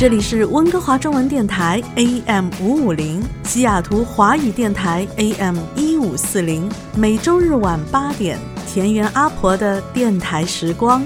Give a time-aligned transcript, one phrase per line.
[0.00, 6.66] 这里是温哥华中文电台 AM 五五零，西雅图华语电台 AM 一五四零，
[6.96, 11.02] 每周日晚八点，田园阿婆的电台时光。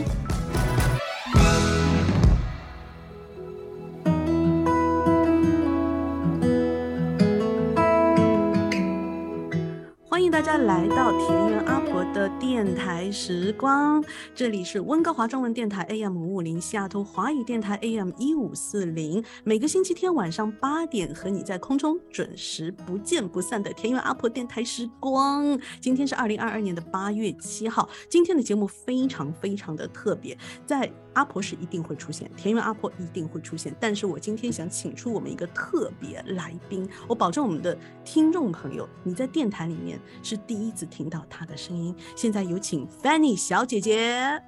[12.85, 25.59] 台时光，这里是温哥华中文电台 AM 五五零，西雅图华语电台 AM 一五四零，每个星期天晚上八点和你在空中准时不见不散的田园阿婆电台时光。
[25.81, 30.93] 今天是二零二二年的八月七号，今天的节目非常非常的特别，在。
[31.15, 41.95] 阿婆是一定会出现，田园阿婆一定会出现，但是我今天想请出我们一个特别来宾，我保证我们的听众朋友，你在电台里面是第一次听到她的声音。
[42.15, 44.41] 现在有请 Fanny 小姐姐。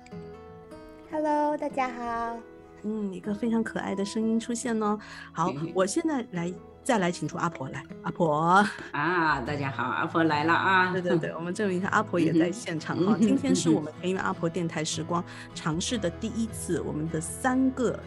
[1.11, 2.37] Hello，大家好。
[2.83, 4.99] 嗯，一个非常可爱的声音出现哦。
[5.33, 6.53] 好， 我现在来。
[6.87, 7.83] 再来，请出阿婆来。
[8.03, 10.93] 阿婆啊，大家好，阿婆来了啊！
[10.93, 13.17] 对对对，我们证明一下，阿婆也在现场哈。
[13.21, 17.99] 今天是我们田园阿婆电台时光尝试的第一次，我们的三个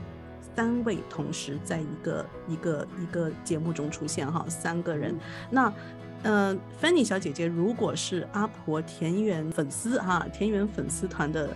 [0.55, 5.13] 三位同时在一个一个一个节目中出现哈，三个人。
[5.49, 5.73] 那
[6.23, 11.49] 呃，Fanny 小姐姐，如果是阿婆田园粉丝哈，田园粉丝团的。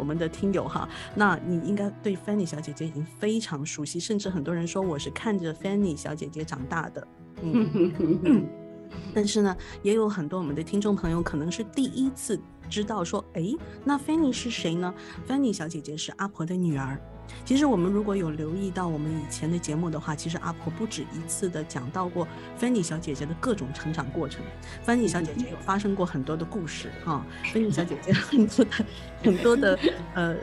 [0.00, 7.06] 我们的听友哈，那你应该对 Fanny 小姐姐已经非常熟悉，甚至很多人说我是看着 Fanny 小姐姐长大的。
[7.42, 8.48] 嗯，
[9.14, 12.40] 但是呢，也有很多我们的听众朋友可能是第一次
[12.70, 14.92] 知道说，哎，那 Fanny 是谁呢
[15.28, 16.98] ？Fanny 小姐姐是阿婆的女儿。
[17.44, 22.26] 其实我们如果有留意到我们以前的节目的话，其实阿婆不止一次的讲到过
[22.56, 24.42] 芬妮小姐姐的各种成长过程。
[24.82, 28.70] 芬妮小姐姐有发生过很多的故事哈，芬妮小姐姐很多的
[29.22, 29.78] 很多的
[30.14, 30.36] 呃。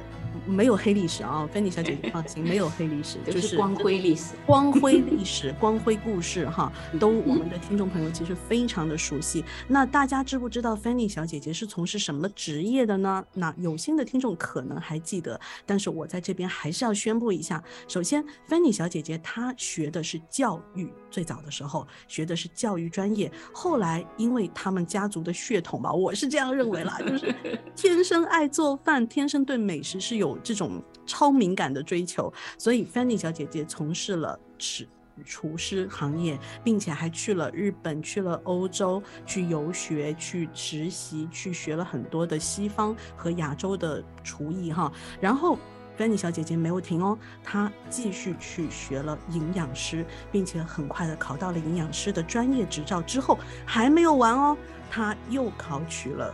[0.45, 9.43] 没有黑历史啊，芬妮小姐姐放心， 没有黑历史， 就是光辉历史、光辉历史、 光辉故事哈，都我们的听众朋友其实非常的熟悉。
[9.67, 13.23] 那大家知不知道芬妮小姐姐是从事什么职业的呢？
[13.33, 17.63] 那有心的听众可能还记得，但是我在这边还是要宣布一下。
[17.87, 27.35] 首先，芬妮小姐姐她学的是教育，最早的时候学的是教育专业，后来因为他们家族的血统吧，我是这样认为啦，就是
[27.75, 30.27] 天生爱做饭，天生对美食是有。
[30.27, 34.85] 有这种超敏感的追求，所以 Fanny 小姐姐从事了厨
[35.23, 44.91] 厨师行业，并且还去了日本、去了欧洲去游学、去实习、去学了很多的西方和亚洲的厨艺哈。
[45.21, 45.57] 然后
[45.97, 53.01] 芬妮小姐姐没有停哦，她继续去学了营养师，并且很快的考到了营养师的专业执照。
[53.01, 54.55] 之后还没有完哦，
[54.91, 56.33] 她又考取了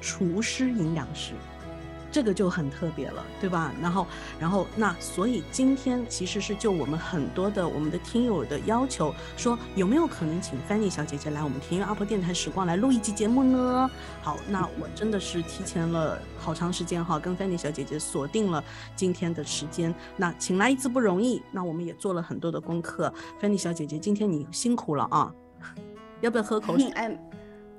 [0.00, 1.34] 厨师营养师。
[2.12, 3.72] 这个就很特别了，对吧？
[3.80, 4.06] 然后，
[4.38, 13.90] 然后那所以今天其实是就我们很多的我们的听友的要求，说有没有可能请 Fanny 小姐姐来我们田园阿婆电台时光来录一集节目呢？
[14.20, 18.62] 好，那我真的是提前了好长时间哈，跟 Fanny 小姐姐锁定了
[18.94, 19.94] 今天的时间。
[20.16, 23.12] 那请来一次不容易，那我们也做了很多的功课。
[23.40, 25.32] Fanny 小姐姐，今天你辛苦了啊！
[26.20, 26.92] 要不要喝口水？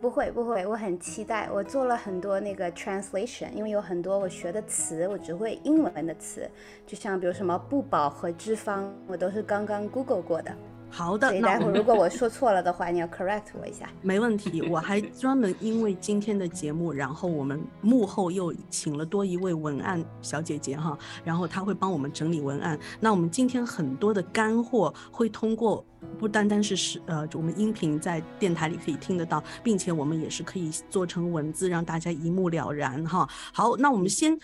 [0.04, 1.50] 不会不会，我很期待。
[1.50, 6.46] 我做了很多那个 translation，因为有很多我学的词，我只会英文的词，
[6.86, 10.54] 就像比如什么不饱和脂肪，我都是刚刚 Google 过的。
[10.96, 13.90] 好的，所以待会如果我说错了的话，你要 correct 我一下。
[14.04, 22.78] 没问题，我还专门因为今天的节目，然后我们幕后又请了多一位文案小姐姐哈，然后她会帮我们整理文案。
[23.00, 25.84] 那我们今天很多的干货会通过
[26.20, 33.28] 不单单是是呃我们音频在电台里可以听得到，并且我们也是可以做成文字让大家一目了然哈。
[33.52, 34.38] 好，那我们先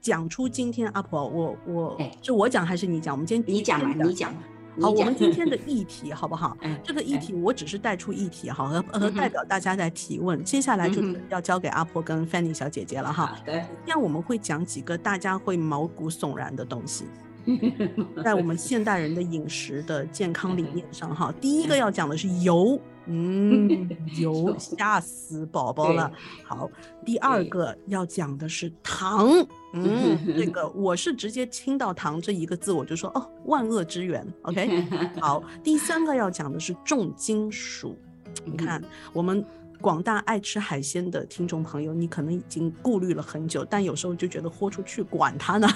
[0.00, 3.14] 讲出今天阿婆，我我是我讲还是你讲？
[3.14, 4.40] 我们今天你讲吧，你讲嘛。
[4.80, 6.56] 好，我们今天的议题好不好？
[6.82, 10.42] 这个议题我只是带出议题哈，和和代表大家在提问。
[10.42, 13.36] 接下来就要交给阿婆跟 Fanny 小姐姐了哈。
[13.44, 17.04] 对，今天我们会讲几个大家会毛骨悚然的东西。
[18.22, 23.88] 在我们现代人的饮食的健康理念上，哈，第一个要讲的是油，嗯，
[24.20, 26.12] 油吓死宝宝了。
[26.44, 26.68] 好，
[27.04, 29.26] 第二个要讲的是糖，
[29.72, 34.26] 嗯，这个我是直接听到糖这一个字，我就说哦，万恶之源。
[34.42, 34.86] OK，
[35.20, 37.96] 好，第三个要讲的是重金属，
[38.44, 38.82] 你看
[39.12, 39.44] 我们。
[39.82, 45.66] 广大爱吃海鲜的听众朋友，你可能已经顾虑了很久，但有时候就觉得豁出去， 管它呢。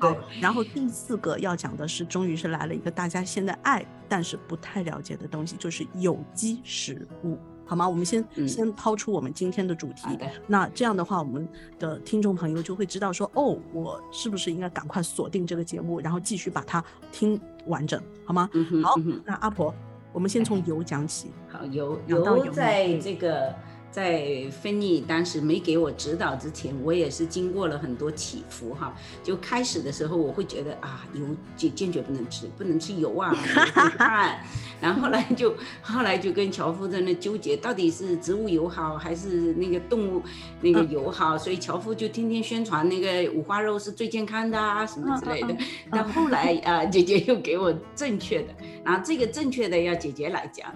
[0.00, 0.18] 对。
[0.40, 7.88] 然后第四个要讲的是，终于是来了一个大家现在爱但是不太了解的东西，就是有机食物，好吗？
[7.88, 10.06] 我们先先抛出我们今天的主题。
[10.46, 11.46] 那这样的话，我们
[11.78, 18.48] 的听众朋友就会知道说，哦，我是不是应该赶快锁定这个节目，然后继续把它听完整，好吗？
[18.82, 19.74] 好，那阿婆。
[20.12, 21.30] 我们先从油讲起。
[21.46, 23.54] 好，油油在这个
[23.90, 28.94] 在芬妮当时没给我指导之前，我也是经过了很多起伏哈。
[29.22, 31.22] 就开始的时候，我会觉得啊，油
[31.56, 34.30] 坚坚决不能吃，不能吃油啊，会胖。
[34.78, 40.22] 然后后来就后来就跟樵夫在那纠结，到底是植物油好还是那个动物
[40.60, 41.38] 那个油好？
[41.38, 45.56] 所以樵夫就天天宣传那个五花肉是最健康的啊，什么之类的。
[45.90, 48.54] 但后来啊，姐姐又给我正确的，
[48.84, 50.70] 然后这个正确的要姐姐来讲。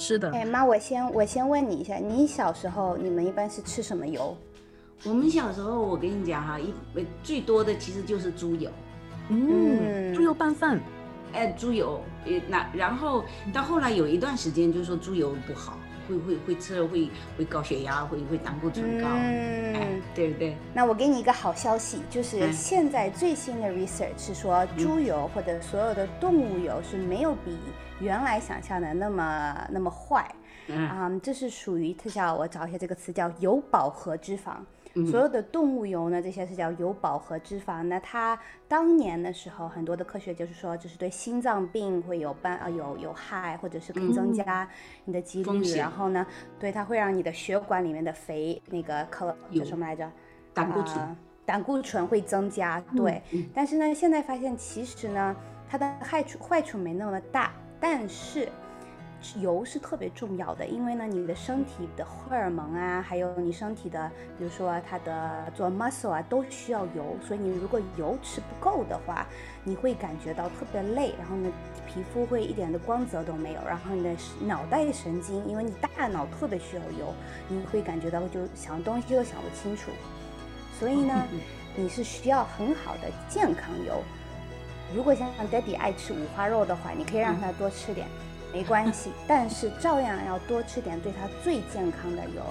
[0.00, 0.30] 是的。
[0.32, 4.34] 哎妈，我先我先问你一下，你小时候你们一般是吃什么油？
[5.04, 6.72] 我们小时候我跟你讲哈，一
[7.22, 8.70] 最多的其实就是猪油。
[9.28, 10.80] 嗯，猪油拌饭。
[11.32, 15.78] 哎，猪油，呃，那然后到后来有一段时间，就是说猪油不好，
[16.10, 17.08] 会会会吃了会
[17.38, 20.56] 会高血压，会会胆固醇高，嗯，对不对？
[20.74, 27.56] 那我给你一个好消息，就是现在最新的 research 是说，猪油或者所有的动物油是没有比
[28.00, 30.28] 原来想象的那么那么坏，
[30.68, 34.56] 嗯，这是属于特效我找一下这个词叫油饱和脂肪。
[35.10, 37.82] 所有的动物油呢，这些是叫有饱和脂肪。
[37.82, 44.68] 那它当年的时候，很多的科学就是说，就是对心脏病会有伴啊有有害，或者是可以增加
[45.04, 45.76] 你的几率。
[45.76, 46.26] 然后呢，
[46.58, 50.10] 对它会让你的血管里面的肥那个可叫什么来着？
[50.52, 51.16] 胆固醇。
[51.46, 52.82] 胆固醇会增加。
[52.96, 53.22] 对。
[53.54, 55.36] 但是呢，现在发现其实呢，
[55.68, 58.48] 它的害处坏处没那么大，但是。
[59.38, 67.16] 油是特别重要的，因为呢，你的身体的荷尔蒙啊，还有你身体的，比如说它的做 muscle 啊，都需要油。
[67.26, 69.26] 所以你如果油吃不够的话，
[69.62, 71.52] 你会感觉到特别累，然后呢，
[71.86, 77.14] 皮肤会一点的光泽都没有，然后你的脑袋神经，因为你大脑特别需要油，
[77.48, 79.90] 你会感觉到就想东西都想不清楚。
[80.78, 81.26] 所以呢，
[81.76, 84.02] 你是需要很好的健康油。
[84.94, 88.08] 如果像 Daddy 爱吃五花肉的话，你可以让他多吃点。
[88.52, 92.42] 没关系，但是照样要多吃点对它最健康的油。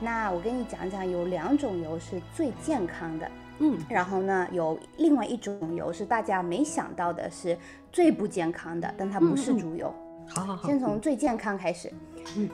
[0.00, 7.58] 那我跟你讲讲，有两种油是最健康的，嗯，然后呢，有另外一种油是大家没想到的，是
[7.90, 9.92] 最不健康的，但它不是猪油。
[10.28, 11.92] 好好好，先从最健康开始。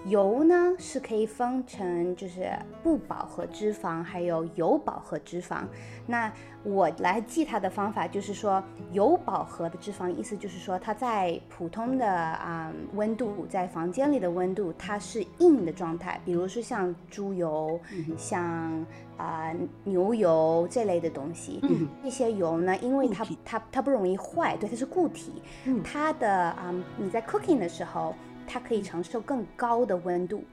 [0.06, 2.50] 油呢是可以分成就是
[2.82, 5.62] 不饱和脂肪，还有有饱和脂肪。
[6.06, 6.32] 那
[6.62, 8.62] 我来记它的方法就是说，
[8.92, 16.20] 有饱和的脂肪，意思就是说它在普通的啊温度，在房间里的温度，它是硬的状态。
[16.24, 17.78] 比如说像猪油，
[18.16, 18.86] 像
[19.16, 19.52] 啊
[19.84, 25.42] 牛油这类的东西，嗯这些油呢，因为它它它不容易坏，对，它是固体，
[25.82, 28.14] 它的啊你在 cooking 的时候。
[28.46, 30.44] 它可以承受更高的温度，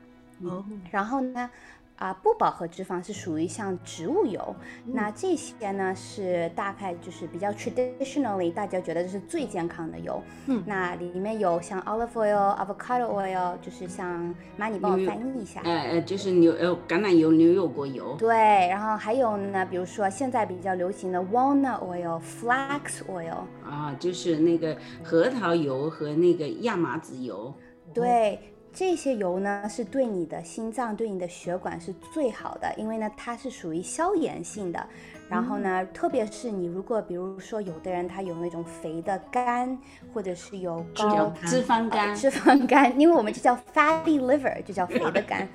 [0.44, 1.50] 哦，然后呢？
[1.98, 4.56] 啊，不饱和脂肪是属于像植物油，
[4.88, 10.20] 那这些呢是大概就是比较 traditionally 大家觉得这是最健康的油。
[10.48, 15.62] 嗯，那里面有像 olive oil、avocado oil，就是像妈你帮我翻译一下。
[15.64, 18.16] 哎哎，就是牛呃橄榄油、牛油果油。
[18.18, 23.44] 对，然后还有呢，比如说现在比较流行的 walnut oil、flax oil。
[23.64, 27.54] 啊，就是那个核桃油和那个亚麻籽油。
[27.94, 28.40] 对。
[28.74, 34.88] 这些油呢，是对你的心脏、对你的血管是最好的，因为呢，它是属于消炎性的。
[35.32, 39.80] 然后呢，特别是你如果比如说有的人他有那种肥的肝，
[40.14, 45.48] 或者是有高脂肪肝， 脂肪肝，因为我们就叫 fatty liver，就叫肥的肝。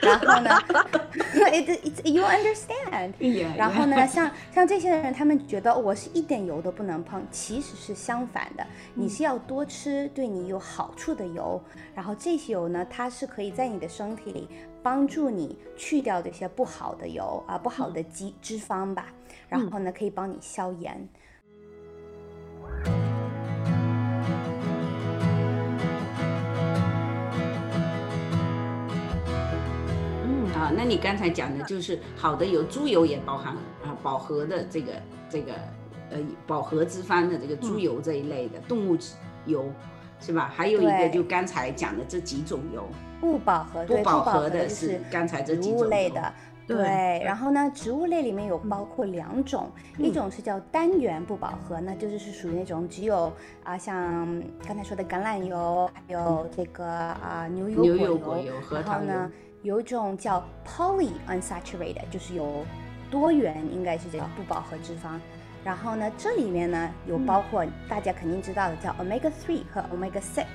[0.00, 0.50] 然后呢，
[1.50, 3.12] it it you understand？
[3.56, 8.64] 然后呢，像像这些人，他们觉得我是一点油都不能碰，其实是相反的，
[8.94, 11.60] 你是要多吃对你有好处的油。
[11.92, 14.48] 然后这些油呢，它是可以在你的身体里
[14.80, 19.06] 帮助你去掉这些不好的油啊，不好的脂脂肪吧。
[19.54, 21.08] 然后呢，可以帮你消炎。
[30.24, 34.92] 嗯，啊，那你刚才讲的就是好的油，猪油也包含啊饱和的这个
[35.30, 35.52] 这个
[36.10, 36.18] 呃
[36.48, 38.98] 饱和脂肪的这个猪油这一类的动物
[39.46, 39.70] 油，
[40.18, 40.50] 是吧？
[40.52, 42.84] 还有一个就刚才讲的这几种油，
[43.20, 46.34] 不饱和不饱和的是刚才这几种类的。
[46.66, 53.30] 对，然后呢，植物类里面有包括两种，一种是叫单元不饱和，那就是是属于那种只有
[53.62, 59.30] 啊，像刚才说的橄榄油，还有这个啊牛油果油，然后呢，
[59.62, 62.64] 有一种叫 polyunsaturated，就是有
[63.10, 65.18] 多元，应该是叫不饱和脂肪。
[65.62, 70.46] 然后呢，这里面呢有包括大家肯定知道的叫 omega three 和 omega six，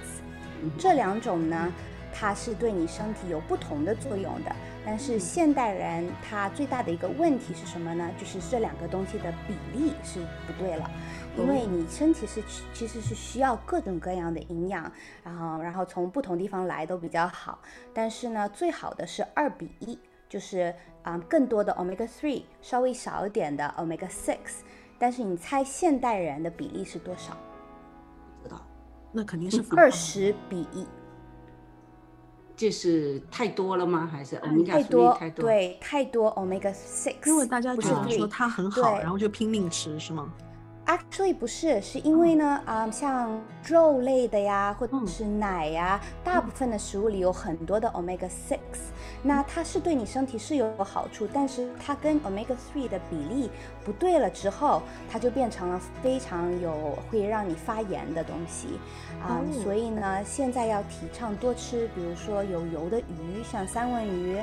[0.78, 1.72] 这两种呢，
[2.12, 4.56] 它是对你身体有不同的作用的。
[4.89, 8.10] 但是现代人他最大的一个问题是什么呢？
[8.17, 10.89] 就是这两个东西的比例是不对了，
[11.38, 12.41] 因为你身体是
[12.74, 14.91] 其实是需要各种各样的营养，
[15.24, 17.60] 然后然后从不同地方来都比较好。
[17.93, 24.63] 但是呢，最好的是二比一，就是啊更多的 omega three，稍微少一点的 omega six。
[24.98, 27.38] 但是你猜现代人的比例是多少？
[28.41, 28.65] 不知道，
[29.12, 30.88] 那肯定是二十比一。
[32.60, 34.06] 这是太多了吗？
[34.12, 35.13] 还是欧米伽太多？
[35.13, 37.16] 太多，对，太多 omega six。
[37.25, 40.30] 因为大家觉得说它很好，然后就拼命吃，是吗
[40.89, 48.58] ？Actually 不是，是因为呢，啊，像肉类的呀，或者是奶呀，大部分的食物里有很多的 omega six，
[49.22, 53.51] 那它是对你身体是有好处，但是它跟 omega three 的比例
[53.86, 54.81] 不对了之后，
[55.12, 58.79] 它就变成了非常有会让你发炎的东西，
[59.22, 64.38] 啊，所以呢，现在要提倡多吃，比如说有油的鱼，像三文鱼，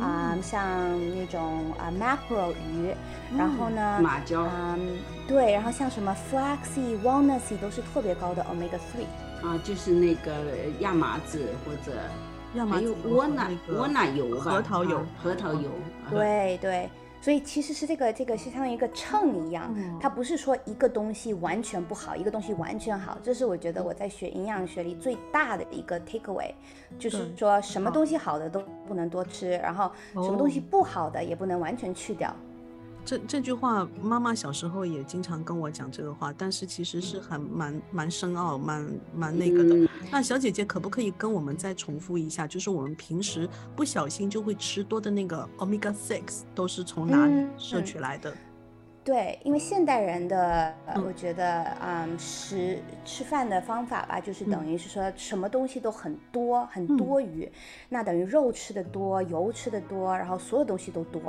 [0.00, 0.66] 啊，像
[1.14, 2.94] 那种啊 mackerel 鱼，
[3.36, 4.96] 然后呢，马鲛，嗯，
[5.28, 5.89] 对，然后像。
[5.90, 10.32] 什么 flaxy、walnutsy 都是特别高的 omega three 啊，就是那个
[10.78, 11.98] 亚麻籽或者
[12.54, 15.68] 亚麻籽、窝奶、窝奶油、核桃油、核桃油。
[16.10, 16.88] 对对，
[17.20, 23.18] 所以其实是这个这个是相当于一个秤一样，它不是说一个东西完全不好，一个东西完全好。
[23.22, 26.52] 这是我觉得我在学营养学里最大的一个 take away，
[26.98, 32.34] 就是说什么东西好的都不能多吃，然后什么东西不好的也不能完全去掉。
[33.04, 39.88] 这这句话，妈妈小时候也经常跟我讲这个话，但是其实是很蛮蛮深奥、蛮蛮那个的。
[40.10, 42.46] 那小姐姐可不可以跟我们再重复一下？
[42.46, 48.32] 就是我们平时不小心就会吃多的那个 omega six 都是从哪里摄取来的？
[49.02, 50.74] 对，因为现代人的，
[51.06, 57.50] 我觉得，嗯，食吃饭的方法吧，就是等于是说什么东西都很多，很多余，
[57.88, 61.20] 那等于肉吃的多，油吃的多，然后所有东西都多。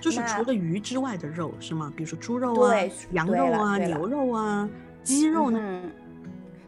[0.00, 1.92] 就是除了鱼之外的肉是吗？
[1.94, 2.74] 比如说猪肉啊、
[3.12, 4.68] 羊肉啊、牛肉啊、
[5.02, 5.82] 鸡肉呢？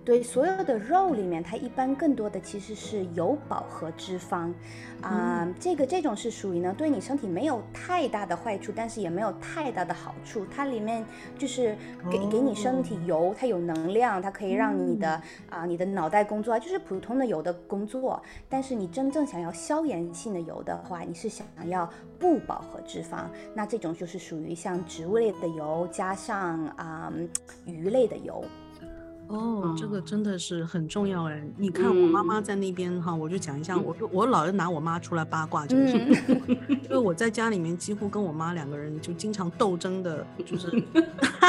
[0.05, 4.53] 对所有的肉里面，它一般更多的其实是有饱和脂肪，
[5.01, 10.45] 啊，这个这种是属于呢对你身体没有太大的坏处，但是也没有太大的好处。
[10.51, 11.05] 它里面
[11.39, 11.77] 就是
[12.11, 18.21] 给给你身体油，它有能量，它可以让你的啊你的脑袋工作，就是普通的油的工作。
[18.49, 27.13] 但是你真正想要消炎性的油的话，你是想要不饱和脂肪，那这种就是属于像植物类的油加上啊
[27.67, 28.45] 鱼类的油。
[29.29, 31.43] 哦，这个真的是很重要哎！
[31.57, 35.97] 你看我妈妈在那边哈，我就讲一下，我就我老是拿我妈出来八卦，就是
[36.69, 40.83] 因为我在家里面几乎跟我妈两个人就经常斗争的，就是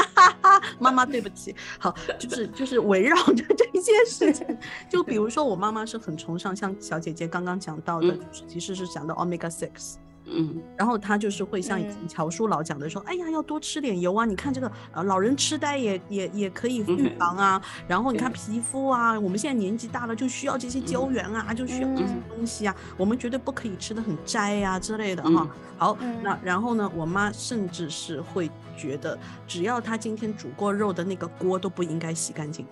[0.80, 4.46] 妈妈对不起，好，就是就是围绕着这件事情，
[4.88, 9.96] 就比如说我妈妈是很崇尚像小姐姐刚刚讲到的，就是其实是讲到 omega six。
[10.26, 14.24] 嗯，然后他就是会像以前乔叔老讲的说，哎呀，要多吃点油啊！
[14.24, 17.60] 你看这个呃，老人痴呆也也也可以预防啊。
[17.86, 22.74] 然后你看皮肤啊，我们现在年纪大了就需要这些胶原啊，就需要这些东西啊。
[22.96, 25.46] 我们绝对不可以吃的很斋啊之类的哈。
[25.76, 32.64] 好，那然后呢，我妈甚至是会觉得，只要她今天煮过肉的那个锅都不应该洗干净，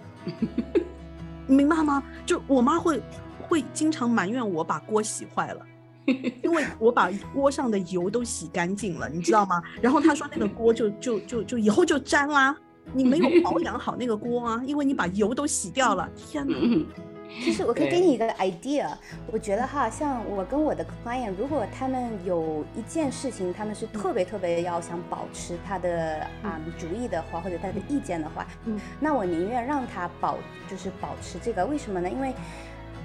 [1.47, 2.03] 明白吗？
[2.25, 3.03] 就我妈会
[3.41, 5.67] 会经常埋怨我把锅洗坏了。
[6.07, 9.63] 因为我把锅上的油都洗干净了，你知道吗？
[9.81, 12.57] 然后他说那个锅就就就就以后就粘啦，
[12.93, 16.09] 你没有保养好那个锅啊，因为你把油都洗掉了。
[16.17, 16.57] 天哪！
[17.41, 18.93] 其实我可以给你一个 idea，
[19.31, 30.37] 我觉得哈，像我跟我的 client，如果他们有一件事情，他们是特别特别要想保持他的啊主意的话，或者他的意见的话，嗯，那我宁愿让他保
[30.69, 32.11] 就是保持这个，为什么呢？
[32.11, 32.35] 因为。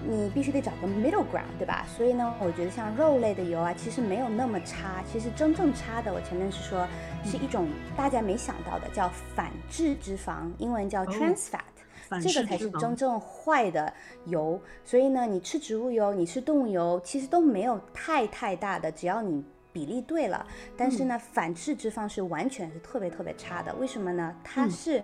[0.05, 1.85] 你必须得找个 middle ground，对吧？
[1.87, 5.03] 所以呢，我觉得像肉类的油啊，其实没有那么差。
[5.11, 6.87] 其实真正差的，我前面是说
[7.23, 13.91] 是一种大家没想到的，叫反制脂肪，英文叫 trans fat，这个才是真正坏的
[14.25, 14.61] 油。
[14.85, 19.43] 所以呢，你吃植物油，你吃动物油，其实都没有太太大的，只要你。
[19.73, 20.43] 比例对了，
[20.75, 23.71] 但是呢，反式脂肪是完全是特别特别差的。
[23.75, 24.35] 为什么呢？
[24.43, 25.03] 它是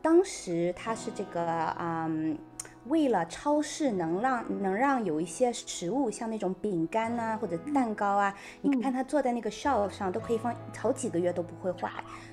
[0.00, 2.38] 当时它是这个嗯。
[2.88, 11.90] 为了超市能让能让有一些食物，像那种饼干呐或者蛋糕啊，你看它坐在那个 shelf 上都可以放好几个月都不会坏，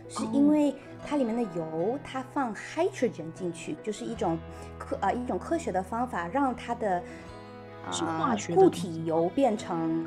[0.08, 4.38] 是因为它里面的油它放 hydrogen 进去，就是一种
[4.78, 7.02] 科呃一种科学的方法，让它的
[7.90, 10.06] 啊固体油变成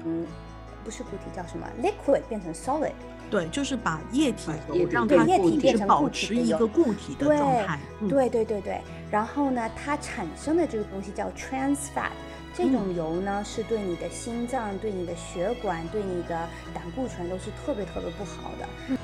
[0.85, 2.93] 不是固体叫什么 liquid 变成 solid。
[3.29, 7.81] 对，就是把液体油让它液体变成保持一个固体的状态。
[8.09, 8.81] 对对对对。
[9.11, 12.11] 然后呢，它产生的这个东西叫 trans fat，
[12.55, 18.67] 这种油呢是对你的心脏、对你的血管、对你的胆固醇都是特别特别不好的。
[18.89, 18.99] 嗯。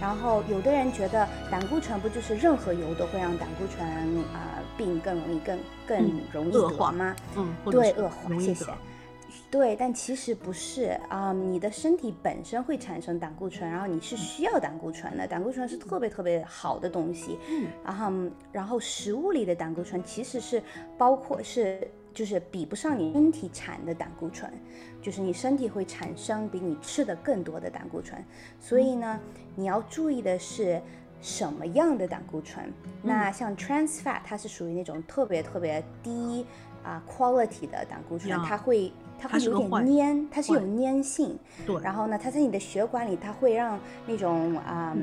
[0.00, 3.84] 然后有的人觉得胆固醇不就是任何油都会让胆固醇
[4.32, 7.16] 啊病更容易更更容易得吗？
[7.36, 8.32] 嗯，对，恶化。
[8.38, 8.64] 谢谢。
[9.52, 17.38] 对，但其实不是啊，你的身体本身会产生胆固醇，然后你是需要胆固醇的，胆固醇是特别特别好的东西。
[17.50, 18.12] 嗯，然后
[18.50, 20.62] 然后食物里的胆固醇其实是
[20.96, 24.50] 包括是就是比不上你身体产的胆固醇，
[25.02, 28.24] 就是你身体会产生比你吃的更多的胆固醇，
[28.58, 29.20] 所以呢，
[29.54, 30.80] 你要注意的是
[31.20, 32.72] 什么样的胆固醇。
[33.02, 36.46] 那像 trans fat 它是属于那种特别特别低
[36.82, 38.90] 啊 quality 的胆固醇，它会。
[39.22, 41.38] 它会有点粘，它是有粘性。
[41.64, 41.80] 对。
[41.80, 44.96] 然后呢，它在你的血管里，它会让那种啊，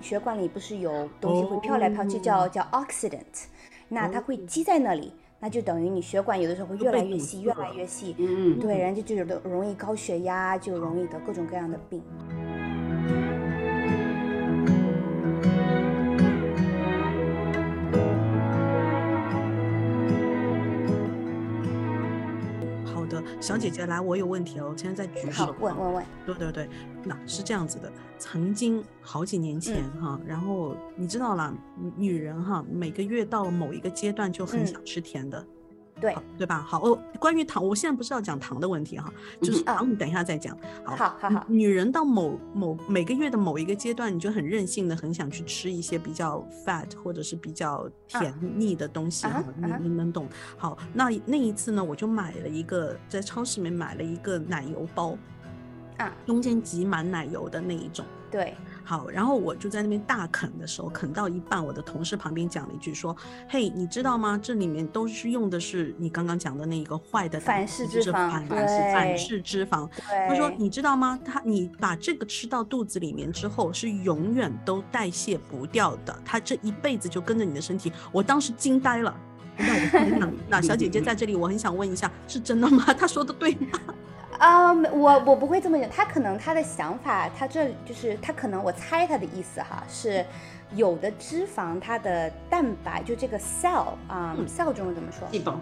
[0.00, 3.44] 血管里不是有东西会飘来飘去，叫叫 oxidant。
[3.88, 8.16] 那它会积在那里，那就等于你血管有的时候会越来越细，越来越细。
[8.18, 8.58] 嗯。
[8.58, 12.02] 对，人家就有的容易高血压，就容易得各种各样的病。
[23.40, 25.54] 小姐姐来，我有问题哦，我现在在举手。
[25.60, 26.04] 问问问。
[26.24, 26.68] 对对对，
[27.04, 31.54] 那是这样子的，曾经好几年前哈，然后你知道啦，
[31.96, 35.46] 女人哈，每个月到了某一个阶段就很想吃甜的。
[36.00, 36.64] 对对吧？
[36.66, 40.56] 好哦，关于糖，我现在不是要讲糖的问题哈，就是糖，你等一下再讲。
[40.84, 41.44] 好，好，好。
[41.48, 50.28] 女人到某某每个月的某一个阶段，你就很任性的很想去吃一些比较 fat 或者是比较甜腻的东西哈，你你能懂？
[50.56, 55.16] 好，那那一次呢，我就买了一个在超市里面买了一个奶油包，
[55.98, 58.04] 啊，中间挤满奶油的那一种。
[58.30, 58.54] 对。
[58.84, 63.16] 好，然后我就在那边大啃的时候，啃到一半，我的同事旁边讲了一句说
[63.48, 64.38] ：“嘿，你知道吗？
[64.40, 69.88] 这里面都是用的是你刚刚讲的那一个坏的反式脂肪，反反式脂肪。”
[70.28, 71.18] 他说：“你知道吗？
[71.24, 79.16] 他你把这个吃到肚子里面之后，是永远都代谢不掉的，他这一辈子就跟着你的身体。”我当时惊呆了。
[79.58, 82.84] 那我那小姐姐在这里，我很想问一下，是真的吗？
[82.92, 83.80] 她说的对吗？
[84.38, 90.24] 啊，我我不会这么讲，他可能他的想法，他这就是他可能我猜他的意思哈，是
[90.74, 95.26] 有的脂肪它的蛋白就这个 cell 啊，cell 中文怎么说？
[95.30, 95.58] 细胞。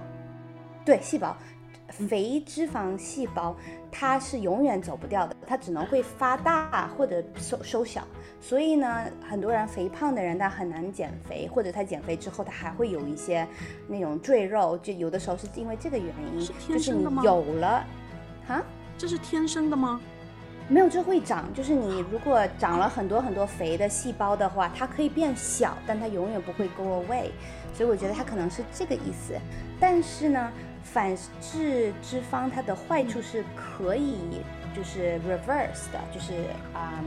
[0.85, 1.37] 对，细胞，
[1.89, 3.55] 肥脂肪细胞
[3.93, 8.07] 它是永远走不掉的，它只能会发大或者收收小，
[8.41, 13.47] 所以呢，很多人肥胖的人他很难减肥，或者他减肥之后他还会有一些
[13.87, 17.85] 那种赘肉，就有的时候是因为这个原因，就是你有了。
[18.49, 18.63] 啊，
[18.99, 20.01] 这是天生的吗？
[20.69, 21.53] 没有，这会长。
[21.53, 27.31] 就是你如果长了很多很多肥的细胞的话，它可以变小，但它永远不会 go away。
[27.75, 29.35] 所以我觉得它可能是这个意思。
[29.79, 30.53] 但是呢，
[30.83, 34.43] 反式脂肪它的坏处是可以
[34.75, 36.33] 就是 reverse 的，就是
[36.73, 37.03] 啊。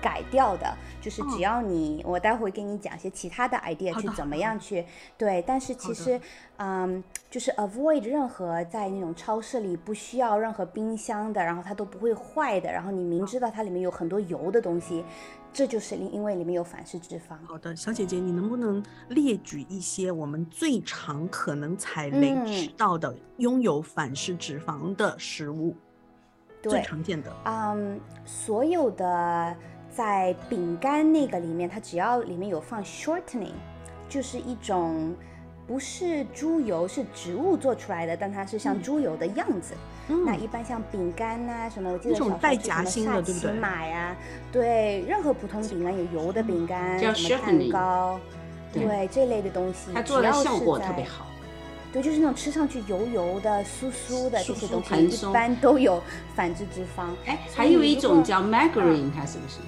[0.00, 4.84] 改掉的，就是只要你，我待会给你讲一些其他的 idea 去怎么样去
[5.16, 6.20] 对，但是其实，
[6.56, 15.04] 嗯，就是 avoid 任何在那种超市里不需要任何冰箱的，然后它都不会坏的，然后你明知道它里面有很多油的东西，
[15.52, 17.36] 这就是因因为里面有反式脂肪。
[17.46, 25.76] 好的，小姐姐，你能不能列举一些我们最常可能踩雷吃到的拥有反式脂肪的食物？
[26.62, 29.56] 最常见的，嗯，所有的。
[29.90, 33.52] 在饼干那个里面，它只要里面有放 shortening，
[34.08, 35.14] 就是一种
[35.66, 39.74] 不是猪油，是植物做出来的，但它是像猪油的样子。
[40.24, 44.16] 那一般像饼干呐什么，我记得小时候什么萨琪玛呀，
[44.50, 48.18] 对，任何普通饼干有油的饼干，什么蛋糕，
[48.72, 51.26] 对这类的东西，它做的效果特别好。
[51.92, 56.02] 对，就是那种吃上去油油的、酥酥的这些东西，一般都有
[56.34, 57.06] 反式脂肪。
[57.26, 59.58] 哎，还有一种叫 margarine，它是不是？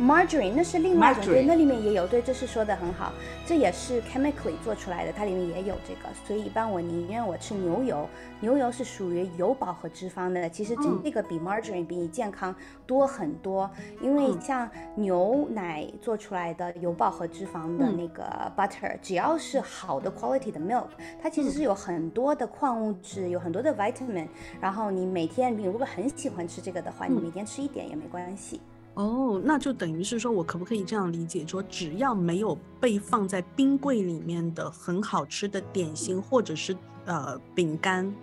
[0.00, 3.12] Margarine 那是另外一种，对，那里面也有，对，这是说的很好，
[3.46, 8.08] 这也是 chemically 做出来的，它里面也有这个，所以一般我宁愿我吃牛油，
[8.40, 12.54] 牛油是属于有饱和脂肪的，其实这这个比 margarine 比你健康
[12.86, 18.24] 多很多，因为像牛奶做出来的有饱和脂肪的那个
[18.56, 20.88] butter，只要是好的 quality 的 milk，
[21.22, 24.26] 它其实是有很多的矿物质，有很多的 vitamin，
[24.60, 28.60] 然后你每天你如果很喜欢吃这个的话，你每天吃一点也没关系。
[28.94, 38.14] 哦，那就等于是说，我可不可以这样理解，说只要没有被放在冰柜里面的很好吃的点心，或者是呃饼干，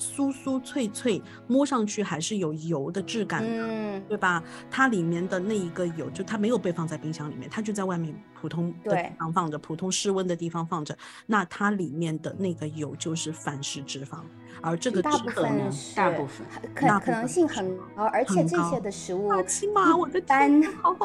[0.00, 4.42] 酥酥脆脆，摸上去还是有油的质感的，对吧？
[4.70, 14.20] 它里面的那一个油，就它没有被放在冰箱里面，它就在外面普通的地方放着，普通室温的地方放着，那它里面的那个油就是反式脂肪。
[14.62, 19.66] 而这个大部分是大部分可可能性很高，而且这些的食物一
[20.24, 20.60] 般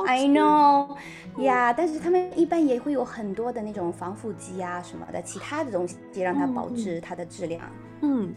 [0.07, 0.97] ，I know，
[1.37, 7.61] 呀，但是他们一般也会有很多的那种防腐剂啊什么的，其他的东西让它保持它的质量。
[8.01, 8.33] 嗯，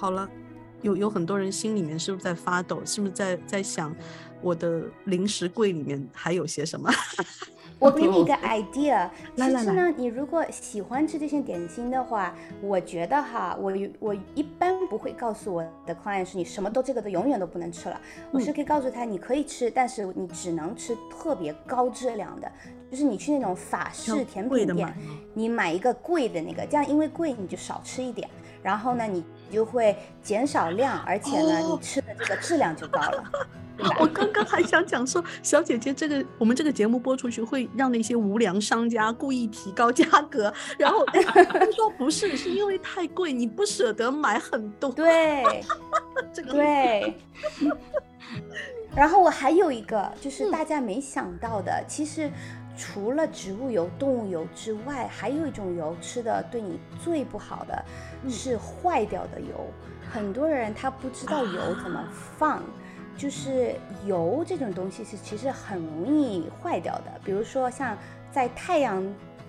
[0.00, 0.26] 好了，
[0.80, 2.80] 有有很多人心里面是不是在发抖？
[2.86, 3.94] 是不是在在想
[4.40, 6.90] 我的零食柜里面还有些什么？
[7.78, 18.00] 我给你一个 idea， 其实呢，你如果喜欢吃这些点心的话，我觉得哈，我我一般不会告诉我的 client 是你什么都这个都永远都不能吃了，
[18.32, 22.50] 我是可以告诉他你可以吃，但是你只能吃特别高质量的，
[22.90, 24.94] 就是你去那种法式甜品店，
[25.34, 28.28] 你买一个贵的那个，这样因为贵你就少吃一点，
[28.62, 33.24] 然后呢你就会减少量，而且呢你吃的这个质量就高了。
[33.98, 40.52] 我刚刚还想讲说，小姐姐，这个我们这个节目播出去，会让那些无良商家故意提高价格。
[40.76, 44.90] 然后 他说不是，是因为太贵，你不舍得买很多。
[44.90, 45.64] 对，
[46.30, 47.16] 这个对。
[48.94, 52.30] 然后我还有一个，就是大家没想到的，其实
[52.76, 57.84] 除了植物油、动物油之外，还有一种油吃的对你最不好的
[58.28, 59.66] 是坏掉的油。
[60.10, 62.02] 很多人他不知道油怎么
[62.38, 62.62] 放。
[63.16, 63.74] 就是
[64.06, 67.94] 油这种东西是其实很容易坏掉的，比如说像
[68.32, 69.04] 在太阳，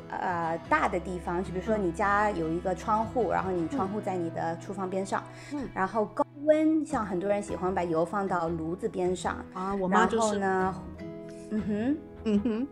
[0.09, 10.75] 呃大的地方，就比如说你家有一个窗户，然后你窗户在你的厨房边上，嗯，然后高温，像很多人喜欢把油放到炉子边上啊，我妈就是呢，
[11.51, 12.67] 嗯哼，嗯哼。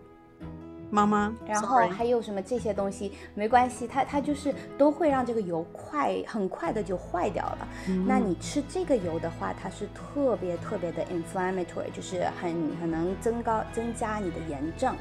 [0.90, 7.68] 妈妈，然后还有什么这些东西没关系，它它就是都会让这个油快很快的就坏掉了。
[8.08, 14.96] 那你吃这个油的话，它是特别特别的 inflammatory，就是很很能增高增加你的炎症。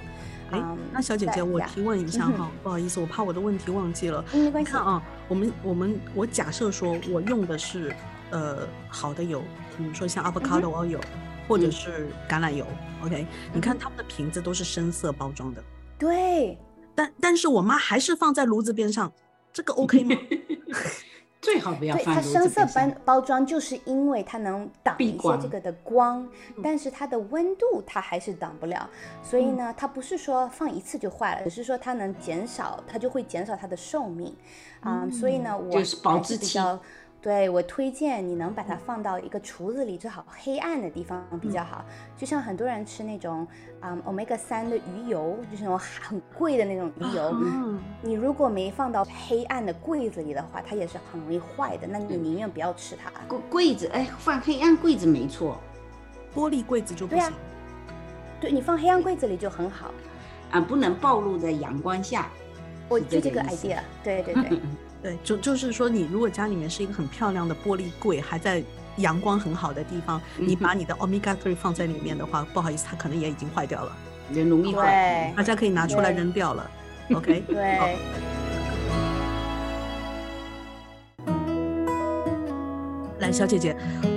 [0.50, 4.24] 哎，那小姐姐，我提问一下哈， 不好意思，我怕我的问题忘记了。
[4.32, 4.70] 没关系。
[4.70, 7.94] 看啊，我们我们我假设说我用的是
[8.30, 9.42] 呃好的油，
[9.76, 11.00] 比如说像 avocado oil
[11.46, 12.66] 或者是橄榄油
[13.04, 13.26] ，OK？
[13.52, 15.62] 你看他们的瓶子都是深色包装的。
[15.98, 16.56] 对，
[16.94, 19.12] 但但是我妈还是放在炉子边上，
[19.52, 20.16] 这个 OK 吗？
[21.40, 22.04] 最好不要放。
[22.04, 26.28] 对，它深色包包装就是因为它能挡一些这个的光，
[26.62, 28.90] 但是它的温度它还是挡不了，
[29.22, 34.34] 所以呢，它不是说放一次就坏了，只是说它能减少，它就会减少它的寿命
[34.80, 35.08] 啊。
[35.12, 36.58] 所以呢，我是保质期。
[37.20, 41.84] 对我推荐你能把它放到一个橱子里，最好黑暗的地方比较好。
[42.16, 43.46] 就像很多人吃那种
[43.80, 47.30] 啊，omega 三的鱼油，就是那种很贵的那种鱼油。
[47.34, 47.80] 嗯。
[48.02, 51.88] 你如果没放到黑暗的柜子里的话，它也是很容易坏的。
[51.88, 53.10] 那你宁愿不要吃它。
[53.26, 55.58] 柜柜子，哎，放黑暗柜子没错。
[56.32, 57.32] 玻璃柜子就不行。
[58.40, 59.90] 对你放黑暗柜子里就很好。
[60.52, 62.30] 啊，不能暴露在阳光下。
[62.88, 63.80] 我就这个 idea。
[64.04, 64.60] 对对对。
[65.02, 68.62] 对，就就是说，你如果家里面是一个很漂亮的玻璃柜，还在
[68.96, 73.96] 阳光很好的地方，你把你的 omega three 放在里面的话，不好意思，它可能也已经坏掉了，
[74.32, 76.70] 也容易坏，大家可以拿出来扔掉了。
[77.14, 77.96] OK， 对。
[83.28, 83.76] 来，小姐姐，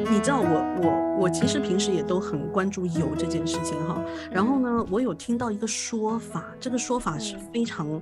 [0.09, 0.47] 你知道我
[0.81, 4.01] 我我其实平时也都很关注油这件事情哈。
[4.31, 8.01] 然后呢，我有听到一个说法，这个说法是非常。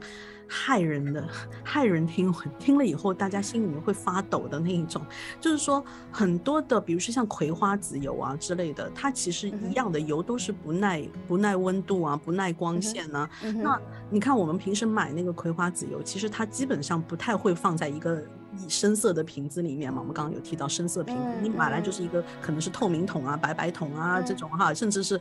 [0.52, 1.24] 害人的，
[1.63, 5.00] 害人听听了以后，大家心里面会发抖的那一种。
[5.39, 13.30] 就是说，很多的，比如说像葵花籽油啊之类的，它其实一样的油都是不耐不耐温度啊，不耐光线呢。
[13.62, 18.19] 那你看，我们平时买那个葵花籽油，其实它基本上不太会放在一个
[18.68, 20.00] 深色的瓶子里面嘛。
[20.00, 25.20] 我们刚刚有提到深色瓶子，你买来就是一个可能是透明桶啊、白白桶啊这种哈，甚至是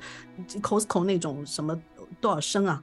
[0.63, 1.79] Costco 那种什么
[2.21, 2.83] 多少升啊。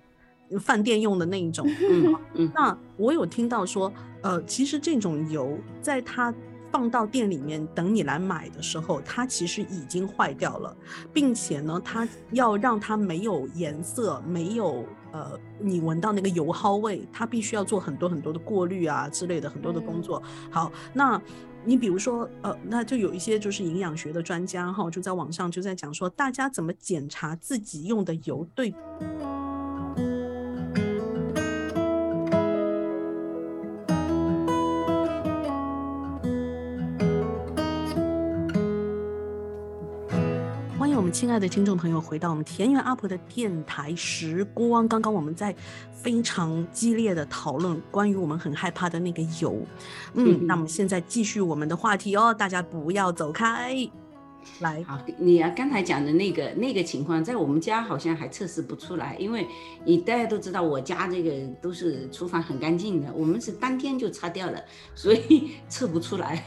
[0.59, 1.67] 饭店用的那一种，
[2.35, 6.31] 嗯，那我有听到说，呃，其实这种油在它
[6.75, 10.75] 放到店里面等你来买的时候，它其实已经坏掉了，
[11.13, 20.21] 并且呢，它要让它没有颜色，没有呃，你闻到那个油耗味，它必须要做很多很多的过滤啊之类的很多的工作。
[20.51, 21.21] 好，那
[21.63, 28.75] 你比如说呃，那就有一些就是营养学的专家哈，就在网上就在讲说，大家怎么检查自己用的油对。
[41.15, 44.85] 亲爱的听众朋友，回到我们田园阿婆的电台时光。
[44.85, 45.55] 刚刚我们在
[45.93, 49.65] 非常激烈的讨论关于我们很害怕的那个油，
[50.15, 53.77] 嗯，那么现在继续我们的话题哦，大家不要走开。
[54.59, 59.47] 来，好，你啊刚才讲的那个那个情况，在我们家好像还测试不出来，因为
[59.85, 64.61] 你大家都知道，我家这个都是厨房很干净的，我们是当天就擦掉了，
[64.93, 66.43] 所以测不出来。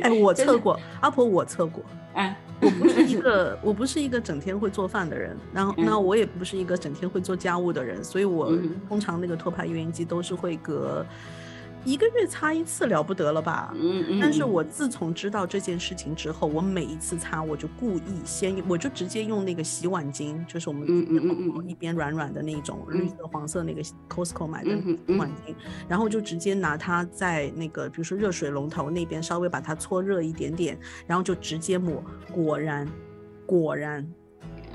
[0.00, 2.34] 哎，我 测过，阿婆我测过，哎。
[2.62, 8.56] 我不是一个，我不是一个整天会做饭的人，然后那我也不是一个整天会做家务的人，所以我
[8.88, 11.04] 通常那个托盘油烟机都是会隔。
[11.84, 13.72] 一个月擦一次了不得了吧？
[13.74, 14.20] 嗯嗯。
[14.20, 20.86] 但是我自从知道这件事情之后，我每一次擦，我就故意先，我就直接用那个洗碗巾，就是我们
[21.68, 25.54] 一边软软的那种绿色黄色那个 Costco 买的洗碗巾，
[25.88, 32.02] 然后就直接拿它在那个比如说热水龙头那边稍微把它搓热一点点，然后就直接抹。
[32.32, 32.88] 果然，
[33.46, 34.06] 果然，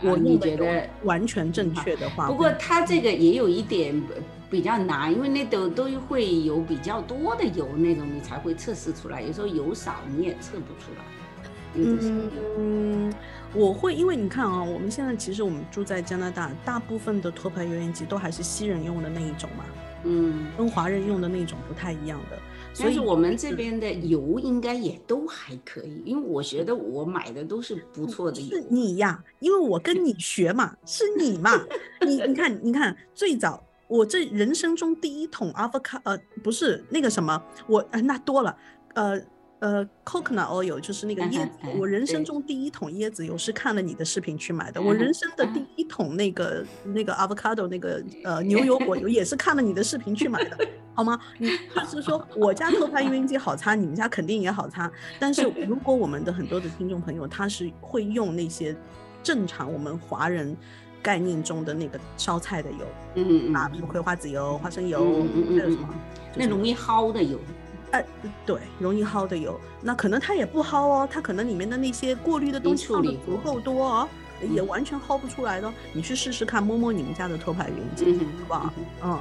[0.04, 2.28] 我你觉得完全正确的话。
[2.28, 4.02] 不过它这个也有一点。
[4.50, 9.22] 比较难，因为那都都会有比较多的油那种，你才会测试出来。
[9.22, 11.04] 有时候油少你也测不出来。
[12.58, 13.14] 嗯，
[13.54, 19.66] 我会，因为你看啊，我们现在其实我们住在加拿大，大部分的托盘油烟机都还是西人用的那一种嘛。
[20.06, 22.40] 嗯，跟华人用的那种不太一样的。
[22.78, 28.50] 所以我们这边的油应该也都还可以，因为我觉得我买的都是不错的油。
[28.50, 31.52] 是你呀，因为我跟你学嘛，是你嘛？
[32.06, 33.64] 你你看，你看最早。
[33.88, 38.56] 我这人生中第一桶 avocado，呃，不是那个什么，我那多了，
[38.94, 39.20] 呃
[39.60, 41.50] 呃，coconut oil 就是那个椰子。
[41.80, 44.82] 我人生中第一桶椰子油是看了你的视频去买的。
[44.82, 50.58] 我人生的第一桶那个那个 avocado 那个呃牛油果油也是看了你的视频去买的，
[50.94, 51.20] 好吗？
[51.40, 54.92] 你就是说我家托盘油烟机好擦，你们家肯定也好擦。
[55.20, 58.76] 但是如果我们的很多的听众朋友他是会用那些
[59.24, 60.56] 正常我们华人。
[61.00, 62.78] 概念中的那个烧菜的油，
[63.16, 65.88] 嗯嗯啊，比如葵花籽油、花生油，还有什么？
[66.36, 67.40] 那容易耗的油，
[67.92, 68.06] 哎，
[68.46, 74.10] 对，容易薅的油，那可能它也不薅哦，它可能里面的那些过滤的东西放的足够多哦，
[74.52, 75.72] 也完全薅不出来的。
[75.94, 78.74] 你去试试看，摸摸你们家的托盘油烟机，好不好？
[79.04, 79.20] 嗯，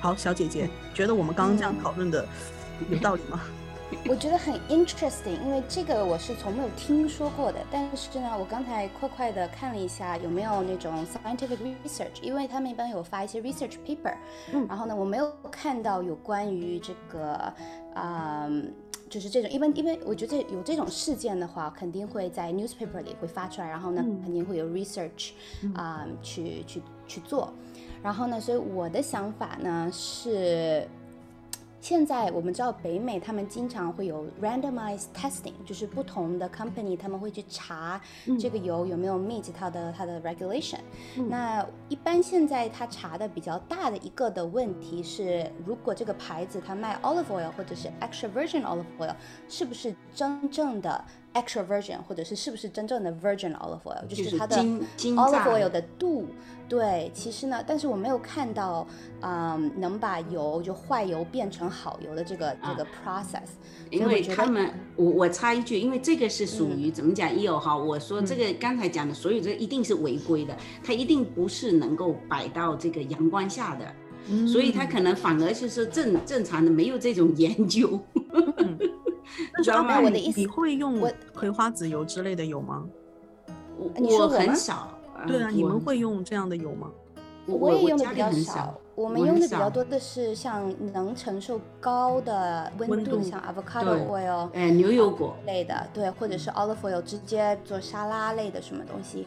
[0.00, 2.26] 好，小姐姐，觉得我们刚刚这样讨论的
[2.90, 3.40] 有道理吗？
[4.06, 7.58] 我觉得很 interesting，因为这个我是从没有听说过的。
[7.70, 14.14] 但是呢，我刚才快快的看了一下有没有那种 scientific research，因为他们一般有发一些 research paper。
[14.52, 14.66] 嗯。
[14.68, 17.50] 然后呢，我没有看到有关于这个，
[17.98, 18.50] 啊，
[19.10, 25.30] 就是这种一般，因为我觉得有这种事件的话，肯定会在 newspaper 里会发出来，然后呢，肯定会有 research
[25.74, 27.52] 啊，去去去做。
[28.02, 30.86] 然后呢，所以我的想法呢是。
[31.80, 38.00] 现在我们知道北美他们经常会有 randomized testing，就是不同的 company 他们会去查
[38.38, 40.80] 这个油有没有 meet 它的它的 regulation。
[41.28, 49.14] 那一般现在他查的比较大的一个的问题是，如果这个牌子它卖 olive oil 或者是 extra virgin olive oil，
[49.48, 56.26] 是不是真正的？extra virgin 或者是是不是真正的 virgin olive oil，就是它的 olive oil 的度，
[56.68, 58.86] 对，其实呢，但是我没有看到，
[59.20, 63.48] 嗯，能把油就坏油变成好油的这个这个 process。
[63.90, 67.34] 因为他们，我我插一句，因为这个是属于怎么讲？
[67.34, 77.98] 也有哈，我说这个刚才讲的所有这一定是违规的，它一定不是能够摆到这个阳光下的，所以它可能反而就是正正常的，没有这种研究。
[79.62, 80.00] 知道吗？
[80.00, 81.00] 我的意思，你会用
[81.34, 82.84] 葵花籽油之类的油吗？
[83.76, 84.88] 我很少。
[85.26, 86.90] 对啊，你们会用这样的油吗？
[87.46, 88.74] 我也用的比较少。
[88.94, 99.26] 我们用的比较多的是像能承受高的温度，像 avocado oil，哎，牛油果类的，对，或者是 olive oil，直接做沙拉类的什么东西。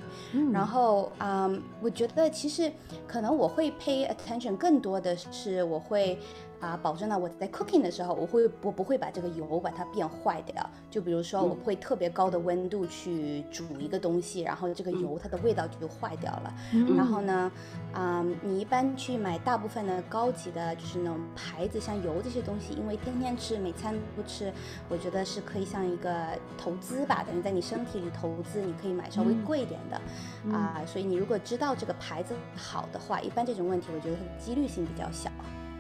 [0.52, 2.70] 然后，嗯，我觉得其实
[3.08, 6.20] 可能我会 pay attention 更多的是我会。
[6.62, 10.70] 啊，保证了我在 cooking 的时候，我会我不会把这个油把它变坏掉。
[10.90, 16.54] 就比如说，我会特别高的温度去煮一个东西，然后这个油它的味道就坏掉了。
[16.96, 17.52] 然后呢，
[17.94, 24.54] 啊，你一般去买大部分的高级的，就是那种牌子，像油这些东西，因为天天吃，每餐不吃，
[24.88, 26.12] 我觉得是可以像一个
[26.58, 30.80] 投资吧，等于在你身体里投资，你可以买稍微贵一点的啊。
[30.86, 35.32] 所以你如果知道这个牌子好的话，一般这种问题，我觉得它的几率性比较小。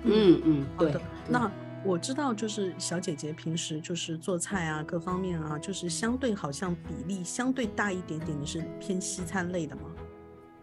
[0.04, 0.94] 嗯嗯，对。
[1.28, 1.50] 那
[1.84, 8.40] 我知道，就是小姐姐平时就是做菜啊，各方面啊，就是相对好像比例相对大一点点。
[8.40, 9.84] 你是偏西餐类的吗？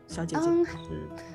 [0.07, 0.65] 小姐姐嗯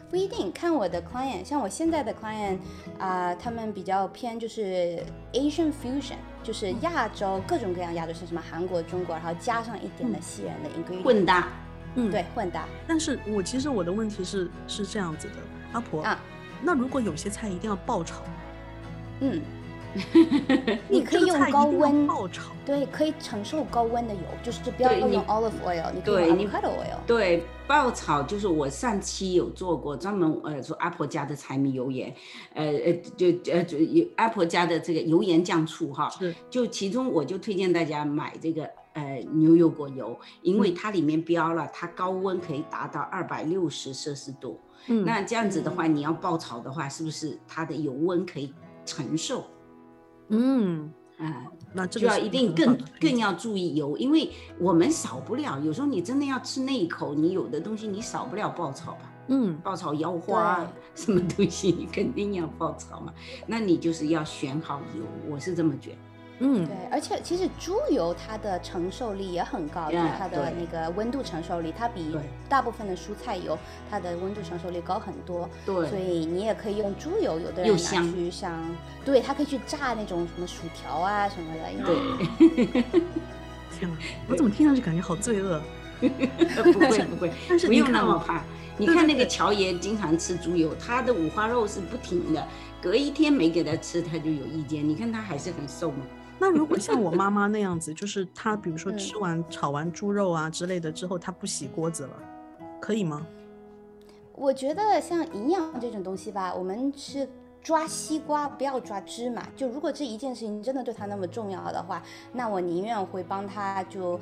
[0.09, 2.57] 不一定，看我的 client，像我现在的 client
[2.97, 11.47] 啊，他们比较偏就是 Asian fusion，就是亚洲各种各样亚洲，是什么韩国、中国，然后加上一点的西人的 ingredient，混搭。
[11.95, 12.67] 嗯，对，混搭。
[12.87, 15.33] 但是我其实我的问题是是这样子的，
[15.73, 16.19] 阿婆啊。
[16.63, 18.23] 那如果有些菜一定要爆炒，
[19.19, 19.41] 嗯，
[20.89, 26.97] 你可以用高温爆炒，对，可以承受高温的油，就是不要用 olive oil，你可以用 avocado oil。
[27.05, 32.13] 对，爆炒就是我上期有做过，专门呃说阿婆家的柴米油盐，
[32.55, 33.77] 呃呃就呃就
[34.15, 44.59] 阿婆家的这个油盐酱醋哈，是，就其中我就推荐大家买这个呃牛油果油，因为它里面标了，它高温可以达到二百六十摄氏度。
[44.87, 48.53] 那这样子的话，你要爆炒的话，是不是它的油温可以
[48.85, 49.45] 承受？
[50.29, 55.59] 嗯，啊，那就要一定更更要注意油，因为我们少不了。
[55.59, 59.11] 有时候你真的要吃那一口，你有的东西你少不了爆炒吧？
[59.27, 60.65] 嗯，爆炒腰花
[60.95, 63.13] 什么东西，你肯定要爆炒嘛。
[63.47, 65.97] 那你就是要选好油，我是这么觉得。
[66.45, 72.17] 嗯，对，而且其实猪油它的承受力也很高，就是它的那个温度承受力，它比
[72.49, 73.57] 大部分的蔬菜油
[73.89, 75.49] 它的温度承受力高很多。
[75.65, 78.59] 对，所以你也可以用猪油，有的人拿去像，
[79.05, 81.61] 对，它可以去炸那种什么薯条啊什么的。
[81.85, 82.83] 对，
[83.79, 85.61] 天哪，我怎么听上去感觉好罪恶？
[86.01, 88.43] 不会不会， 但是不用那么怕。
[88.77, 92.45] 你看那个乔爷经常吃猪油，他的五花肉是不停的，
[92.81, 94.85] 隔一天没给他吃，他就有意见。
[94.85, 95.99] 你看他还是很瘦嘛。
[96.39, 102.13] 那如果像我妈妈那样子，就是她比如说吃完炒完猪肉啊之类的之后，她不洗锅子了，
[102.81, 103.25] 可以吗？
[104.33, 107.29] 我觉得像营养这种东西吧，我们是
[107.61, 109.47] 抓西瓜不要抓芝麻。
[109.55, 114.19] 就如果这一件事情真的对她那么重要的话，那我宁愿会帮她就。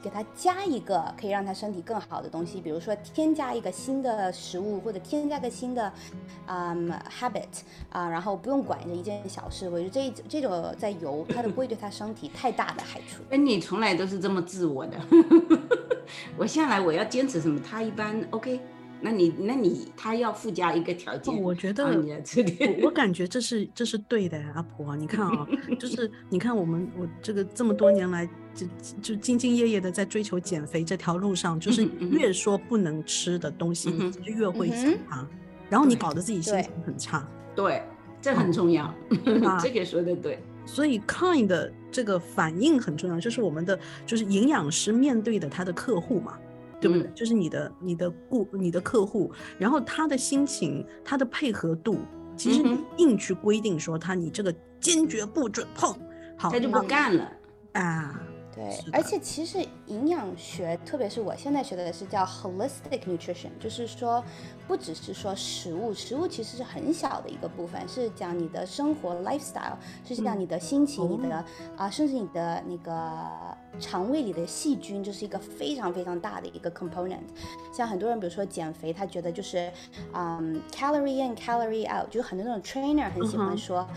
[0.00, 5.92] 给他加一个可以让他身体更好的东西，比如说添加一个新的食物，或者添加个新的，
[6.46, 7.48] 嗯，habit
[7.90, 9.68] 啊，然后不用管着一件小事。
[9.68, 13.22] 我觉得这这种在游，他都不会对他身体太大的害处。
[13.30, 14.96] 哎，你从来都是这么自我的，
[16.38, 18.60] 我下来我要坚持什么，他一般 OK。
[19.04, 25.46] 那你那你他要附加一个条件，我觉得我我感觉这是这是对的，阿婆，你看啊，
[25.78, 28.66] 就 是你看我们我这个这么多年来就
[29.02, 35.26] 就兢兢业业的在追求减肥这条路上，就是越说不能吃的东西，你就越会吃它，
[35.68, 37.28] 然后你搞得自己心情很差。
[37.56, 37.82] 对，
[38.20, 38.94] 这很重要，
[39.60, 40.38] 这个说的对。
[40.64, 46.38] 所以 kind 的这个反应很重要，就是我们的就是营养师面对的他的客户嘛。
[46.82, 47.08] 对不对？
[47.14, 52.00] 就是你的、你的顾、你的客户，然后他的心情、他的配合度，
[52.36, 55.96] 其实你硬去规定说他你这个坚决不准碰，
[56.36, 57.32] 好，他就不干了
[57.74, 58.20] 啊。
[58.54, 64.22] 对，而且其实营养学，特别是我现在学的是叫 holistic nutrition，就是说，
[64.66, 71.44] 不只是说食物，食物其实是很小的一个部分，是讲你的生活 lifestyle，是讲你的心情，你的
[71.78, 73.56] 啊，甚至你的那个。
[73.80, 77.18] 肠胃里的细菌就是一个非常非常大的一个 component，
[77.72, 79.72] 像很多人比如说减肥，他觉得就是，
[80.12, 83.88] 嗯，calorie in calorie out，就是很多那种 trainer 很喜欢说，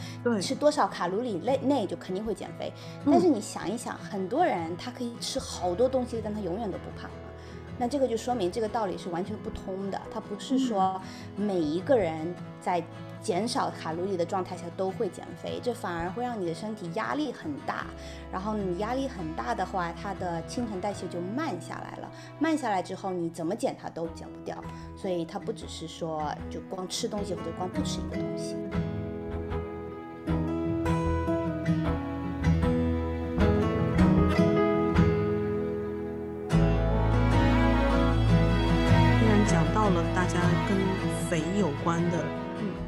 [0.41, 2.71] 吃多少卡路里内内就肯定会减肥。
[3.05, 7.09] 但是你想一想，很多人他可以吃好多东西，但他永远都不胖，
[7.77, 10.01] 那这个就说明这个道理是完全不通的。
[10.11, 10.99] 他不是说
[11.35, 12.83] 每一个人在。
[13.25, 17.87] 减少卡路里的状态下都会减肥，这反而会让你的身体压力很大。
[18.31, 22.11] 然后你压力很大的话，它的新陈代谢就慢下来了。
[22.37, 24.63] 慢下来之后，你怎么减它都减不掉。
[24.95, 28.55] 所以它不只是说就光吃东西或者光不吃一个东西。
[39.19, 40.77] 既然讲到了大家跟
[41.27, 42.44] 肥有关的。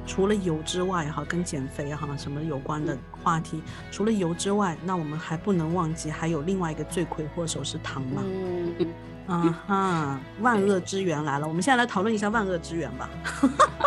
[0.08, 8.24] 除了油之外，哈，跟减肥哈什么有关的话题，除了油之外，那我们还不能忘记，还有另外一个罪魁祸首是糖嘛。
[8.26, 8.93] 嗯，
[9.28, 13.10] 啊哈，万恶之源来了，我们现在来讨论一下万恶之源吧。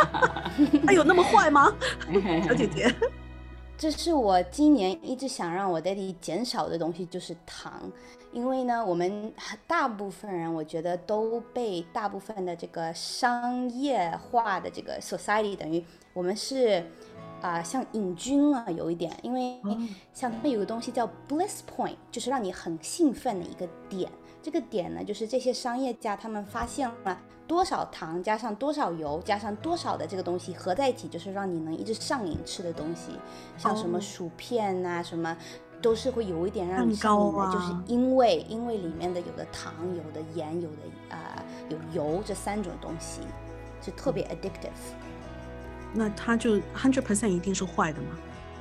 [0.86, 1.72] 它有那么坏吗，
[2.46, 2.94] 小姐姐？
[3.78, 7.90] 这是我今年一直想让我 daddy 减少的东西，就是糖。
[8.30, 9.32] 因为呢，我们
[9.66, 15.82] 大部分人，我觉得都被大部分的这个商业化的这个 society，等于
[16.12, 16.84] 我们是
[17.40, 19.14] 啊，像瘾君啊，有一点。
[19.22, 19.60] 因为
[20.12, 24.10] 像他们有个东西叫 bliss point，就是让你很兴奋的一个点。
[24.42, 33.12] 这个点呢，就是这些商业家他们发现了多少糖加上多少油加上多少的这个东西合在一起，就是让你能一直上瘾吃的东西，
[33.58, 35.36] 像什么薯片呐，什么。
[35.82, 43.22] 都是会有一点让你上瘾的，就是因为因为里面的有的糖、有的盐、有的啊有油这三种东西，
[43.80, 44.92] 是特别 addictive。
[45.92, 48.08] 那它就 hundred percent 一定是坏的吗？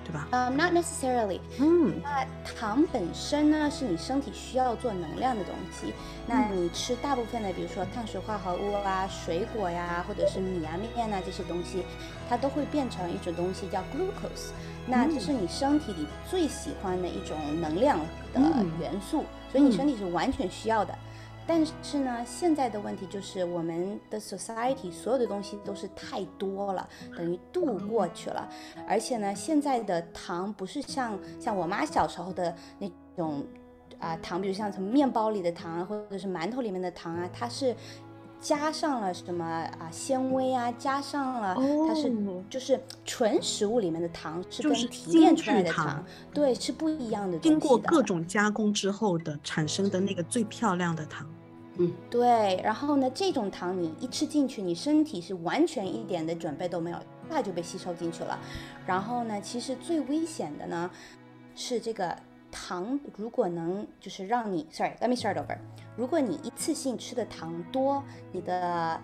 [0.04, 0.28] 对吧？
[0.32, 1.40] 呃，not necessarily。
[1.60, 5.94] 嗯，那糖本身呢，是你身体需要做能量的东西。
[6.26, 11.84] 那你吃大部分的，比如说碳水化合物啊、水果呀，或者是米啊、面啊这些东西，
[12.28, 14.50] 它都会变成一种东西叫 glucose。
[14.88, 18.00] 那这是你身体里最喜欢的一种能量
[18.34, 18.42] 的
[18.80, 20.92] 元素，所以你身体是完全需要的。
[21.50, 26.88] 但是呢，现在的问题就是我们的 society 所有的东西都是太多了，
[27.18, 28.48] 等于度过去了。
[28.88, 32.88] 而且呢，现在的糖不是像像我妈小时候的那
[33.18, 33.44] 种
[33.98, 37.76] 啊糖，比如像什么面包里的糖啊，或者是馒头里面的糖啊，它是
[38.40, 41.56] 加上了什么啊纤维啊，加上了
[41.88, 42.14] 它是
[42.48, 47.40] 就是纯食物里面的糖，是跟提炼出来的糖，对，是不一样的。
[47.40, 51.28] 经过各种加工之后的产生的那个最漂亮的糖。
[51.82, 56.98] 嗯，对，然后呢，这种糖你一吃进去，你身体是完全一点的准备都没有，
[57.30, 58.38] 那就被吸收进去了。
[58.86, 60.92] 然后呢，其实最危险的呢，
[61.56, 62.14] 是这个
[62.52, 65.58] 糖，如果能就是让你，sorry，let me start over，
[65.96, 68.04] 如果你一次性吃的糖多，
[68.34, 69.00] 你的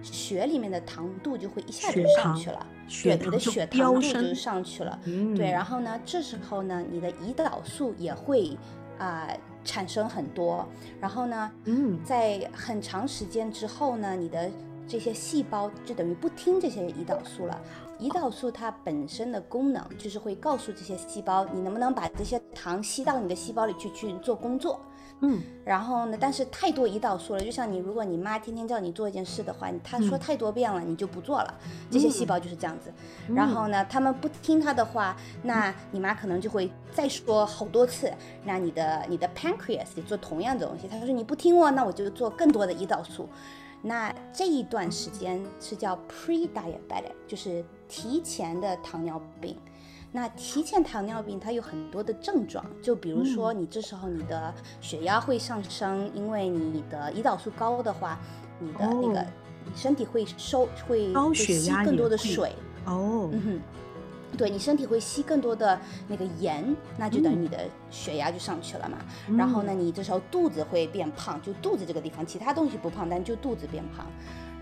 [0.00, 2.66] 血里面的糖度就会一下就上去了，
[3.02, 4.98] 对，你的血糖度就上去了，
[5.36, 8.56] 对，然后呢，这时候呢，你的胰岛素也会
[8.98, 9.28] 啊。
[9.64, 10.66] 产生很多，
[11.00, 14.50] 然后呢，嗯，在很长时间之后呢，你的
[14.86, 17.60] 这些细胞就等于不听这些胰岛素了。
[17.98, 24.80] 胰岛素它本身的功能就是会告诉这些细胞，你能不能把这些糖吸到你的细胞里去去做工作。
[25.20, 26.18] 嗯，然后呢？
[26.20, 31.54] 但是太多胰岛素了，就像你，如果你妈天天叫你做一件事的话，她说太多遍了，你就不做了。
[31.90, 32.92] 这些细胞就是这样子。
[33.34, 38.12] 然后呢，他们不听她的话，那你妈可能就会再说好多次。
[38.44, 43.26] 那你的你的 pancreas 也做同样的东西，她说你不听我，那我就做更多的胰岛素。
[43.80, 49.56] 那这一段时间是叫 pre-diabetic，就是提前的糖尿病。
[50.16, 58.16] 那提前糖尿病它有很多的症状，就比如说你这时候你的血压会上升，因为你的胰岛素高的话，
[58.60, 59.26] 你的那个
[59.64, 62.54] 你身体会收会会吸更多的水
[62.86, 63.60] 哦，嗯哼，
[64.38, 68.98] 对你身体会吸更多的那个盐，那就等于你的血压就上去了嘛。
[69.36, 74.06] 然后呢，你这时候肚子会变胖，就肚子这个地方，其他东西不胖，但就肚子变胖。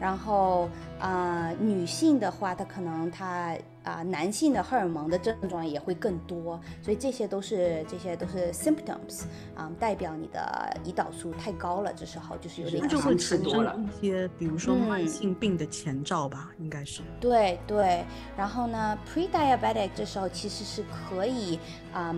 [0.01, 0.67] 然后
[0.99, 3.55] 啊，女性的话，她可能她
[3.85, 9.25] 啊，男性的荷尔蒙的症状也会更多，所以这些都是这些都是 symptoms
[9.55, 13.77] 啊，代表你的胰岛素太高了，这时候就是有点会吃多了。
[14.01, 17.03] 一些比如说慢性病的前兆吧，应该是。
[17.21, 18.05] 对对，
[18.37, 21.59] 然后呢，pre-diabetic 这时候其实是可以
[21.93, 22.15] 啊，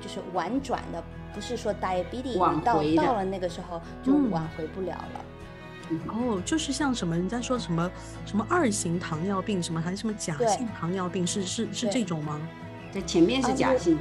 [0.00, 1.02] 就是婉转的，
[1.32, 5.24] 不是说 diabetes 到到了那个时候就挽回不了了。
[6.08, 7.90] 哦，就是像什么人家说什么
[8.24, 12.40] 什么二型糖尿病，什么还是什么假性糖尿病，是是是这种吗？
[12.92, 13.98] 对前面是假性，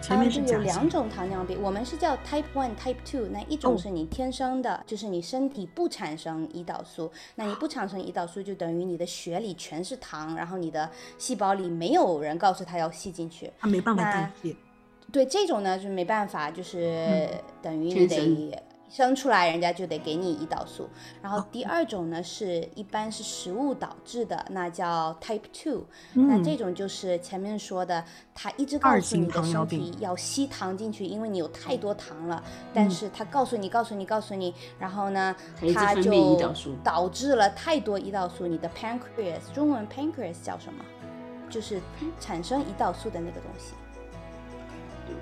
[0.00, 3.26] 前面是有两种糖尿病，我们是叫 Type One、Type Two。
[3.28, 14.56] 那一种是你天生的，就是你身体不产生胰岛素，那你不产生胰岛素就等于你的血里全是糖，然后你的细胞里没有人告诉他要吸进去，他没办法代谢。
[15.12, 17.28] 对这种呢，就没办法，就是
[17.60, 18.62] 等于你得。
[18.88, 20.88] 生出来人家就得给你胰岛素，
[21.22, 25.84] 然后第二种呢是一般是食物导致的，那叫 Type Two，
[26.14, 35.36] 那这种就是前面说的，他一直告诉你的身体要吸糖进去，因为你有太多糖了，但是他告诉你告诉你告诉你，然后呢
[35.74, 36.36] 他就
[36.82, 40.84] 导致了太多胰岛素，你的 pancreas 中文 pancreas 叫什么？
[41.50, 41.80] 就是
[42.20, 43.72] 产生胰岛素的那个东西。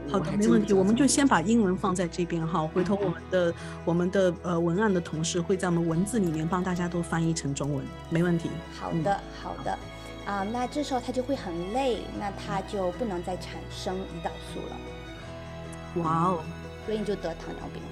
[0.09, 2.65] 好的，没问题，我们就先把英文放在这边哈。
[2.73, 8.49] 回头我们的我们的呃文案的同事会在我们文字里面帮大家都翻译成中文，没问题。
[8.79, 9.79] 好的，好的，
[10.25, 16.03] 啊，那这时候他就会很累，那他就不能再产生胰岛素了。
[16.03, 16.39] 哇哦，
[16.85, 17.89] 所以你就得糖尿病了。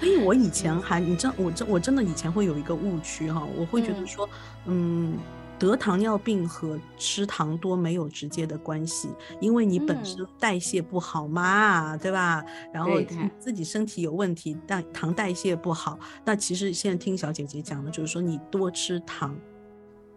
[0.00, 4.28] 所以，我以前还，你真我真我真的以前会有一个误区哈，我会觉得说，
[4.64, 5.18] 嗯。
[5.66, 9.08] 得糖尿病和吃糖多没有直接的关系，
[9.40, 12.44] 因为你本身代谢不好嘛，对吧？
[12.72, 12.92] 然后
[13.38, 19.36] 自己身体有问题，但糖代谢不好，那其实现在听小姐姐讲的，就是说你多吃糖，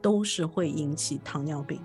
[0.02, 1.80] 都是会引起糖尿病。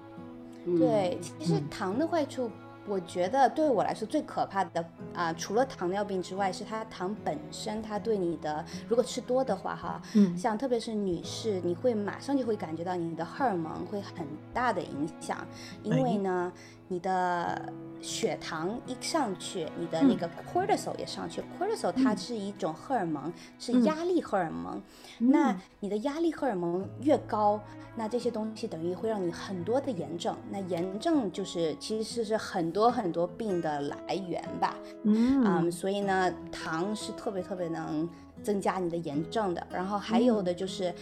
[0.79, 2.51] 对，其实糖的坏处。
[2.93, 4.85] 我觉得对我来说最可怕的
[5.15, 15.39] 啊，除了糖尿病之外，是它糖本身，它对你的如果吃多的话，哈，嗯，像特别是女士，你会马上就会感觉到你的荷尔蒙会很大的影响，
[15.83, 16.53] 因为呢。
[16.93, 17.73] 你的
[18.03, 21.43] 血糖一上去，你的那个 cortisol 也上去。
[21.59, 24.83] cortisol 它是一种荷尔蒙，是压力荷尔蒙。
[25.19, 27.59] 那你的压力荷尔蒙越高，
[27.97, 30.37] 那这些东西等于会让你很多的炎症。
[30.51, 34.77] 那炎症就是其实是很多很多病的来源吧。
[35.05, 38.07] 嗯，所以呢，糖是特别特别能
[38.43, 39.67] 增加你的炎症的。
[39.73, 40.95] 然后还有的就是。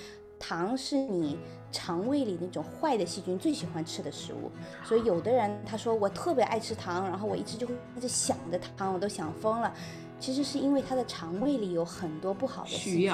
[0.42, 1.38] 糖是你
[1.72, 4.50] 肠胃里那种坏的细菌最喜欢吃的食物，
[4.84, 9.72] 所以有的人他说我特别爱吃糖，然后我一直就会一直想着糖，我都想疯了。
[10.18, 13.12] 其实是因为他的肠胃里有很多不好的细菌，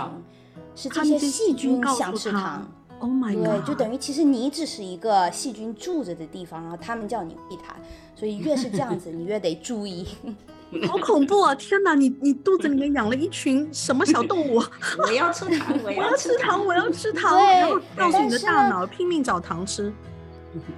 [0.74, 2.66] 是这些细菌想吃糖。
[2.98, 3.44] Oh my god！
[3.44, 7.76] 对，就等于其实你只是一个细菌住着的地方，然后他们叫你喂它，
[8.14, 10.08] 所以越是这样子，你越得注意。
[10.88, 11.54] 好恐怖啊！
[11.54, 14.62] 天哪，你你肚子里面养了一群什么小动物？
[15.06, 19.92] 我要吃糖，我要吃糖， 我要吃糖，然后告诉你的大脑拼命找糖吃。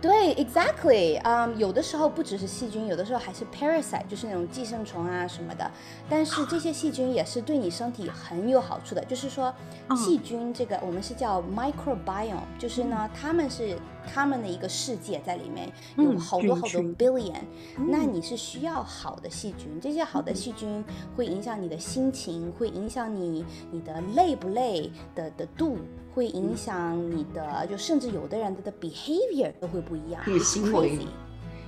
[0.00, 5.70] 对，exactly，嗯，有的时候不只是细菌，有的时候还是 parasite，就是那种寄生虫啊什么的。
[6.08, 9.04] 但是这些细菌也是对你身体很有好处的。
[9.04, 9.52] 就是说，
[9.96, 13.78] 细菌这个我们是叫 microbiome，就是呢，他们是
[14.12, 17.40] 他们的一个世界在里面有好多好多 billion。
[17.76, 20.84] 那你是需要好的细菌，这些好的细菌
[21.16, 25.78] 会影响你的心情，会影响你你的累不累的的度。
[26.18, 30.98] 会影响你的，就甚至有的人他的 behavior 都会不一样，行为，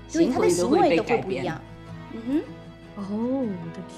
[0.09, 1.61] 所以他的行为都会不一样。
[2.13, 2.43] 嗯哼，
[2.97, 3.47] 哦，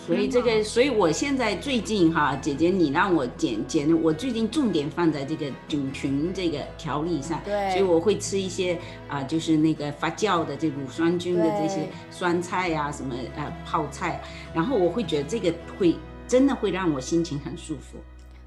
[0.07, 8.78] 所以这个，所以我现在最近哈，姐姐你让我减减，我最近重点放在这个菌群这个调理上，对，所以我会吃一些
[9.09, 14.20] 啊，就是那个发酵的这乳酸菌的这些酸菜呀，什么呃泡菜，
[14.53, 15.96] 然后我会觉得这个会
[16.28, 17.96] 真的会让我心情很舒服。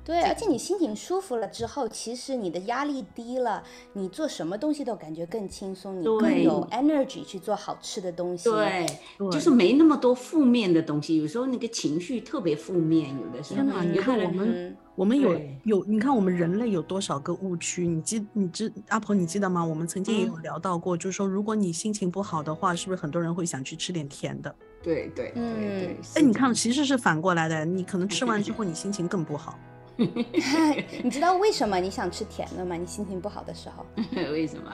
[0.05, 8.47] 对，而且你心情舒服了之后，其实你的压力低了，你做什么东西都感觉更轻松，你更有 energy 去做好吃的东西。
[8.47, 8.85] 对，
[9.31, 11.17] 就是没那么多负面的东西。
[11.17, 13.63] 有时候那个情绪特别负面，有的时候。
[13.63, 17.87] 天哪，你看我们，我们有有，你看我们人类有多少个误区？
[17.87, 19.65] 你记，你知阿婆你记得吗？
[19.65, 24.53] 我们曾经也有聊到过，就是说，如果你心情不好的话，是不是很多人会想去吃点甜的？
[24.83, 25.97] 对对对对。
[26.13, 29.57] 哎，你看，其实是反过来的，你可能吃完之后，你心情更不好。
[31.03, 32.75] 你知道为什么你想吃甜的吗？
[32.75, 33.85] 你心情不好的时候，
[34.31, 34.71] 为什么？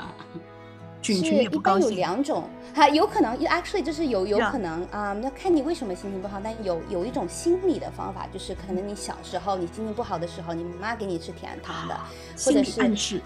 [1.04, 6.40] 是一般有两种，哈，有可能，actually 就是有有可能啊，那看你为什么心情不好。
[6.44, 12.00] 但有有一种心理的方法，就是可能你小时候你心情不好的时候，你妈给你吃甜糖的，
[12.46, 13.20] 或者是。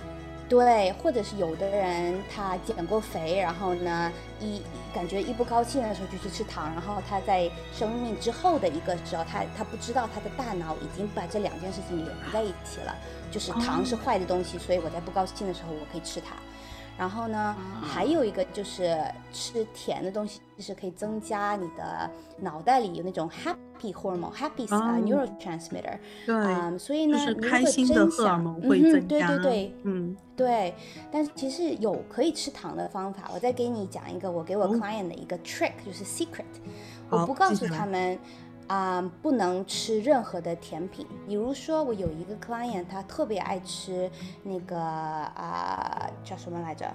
[0.47, 4.61] 对，或者是有的人他减过肥，然后呢，一
[4.93, 12.95] 感觉一不高兴的时候就去吃糖，然后他在生命之后的一个时候，他他不知道他的大脑已经把这两件事情连在一起了，
[13.31, 16.35] 就是糖是坏的东西，所以我在不高兴的时候我可以吃它。
[16.97, 18.97] 然后呢，还有一个就是
[19.33, 25.97] 吃甜的东西，就是可以增加你的脑袋里有那种 happy hormone，happy neurotransmitter。
[26.25, 29.27] 对，所以呢，就是开心的荷尔蒙会增加。
[29.27, 30.73] 对对对，嗯，对。
[31.11, 36.45] 但是其实有可以吃糖的方法，我再给你讲一个我给我 client 的一个 trick，就是 secret，
[37.09, 38.17] 我不告诉他们。
[38.67, 41.05] 啊，不能吃任何的甜品。
[41.27, 44.09] 比如说，我有一个 client，他特别爱吃
[44.43, 46.85] 那个啊，叫什么来着？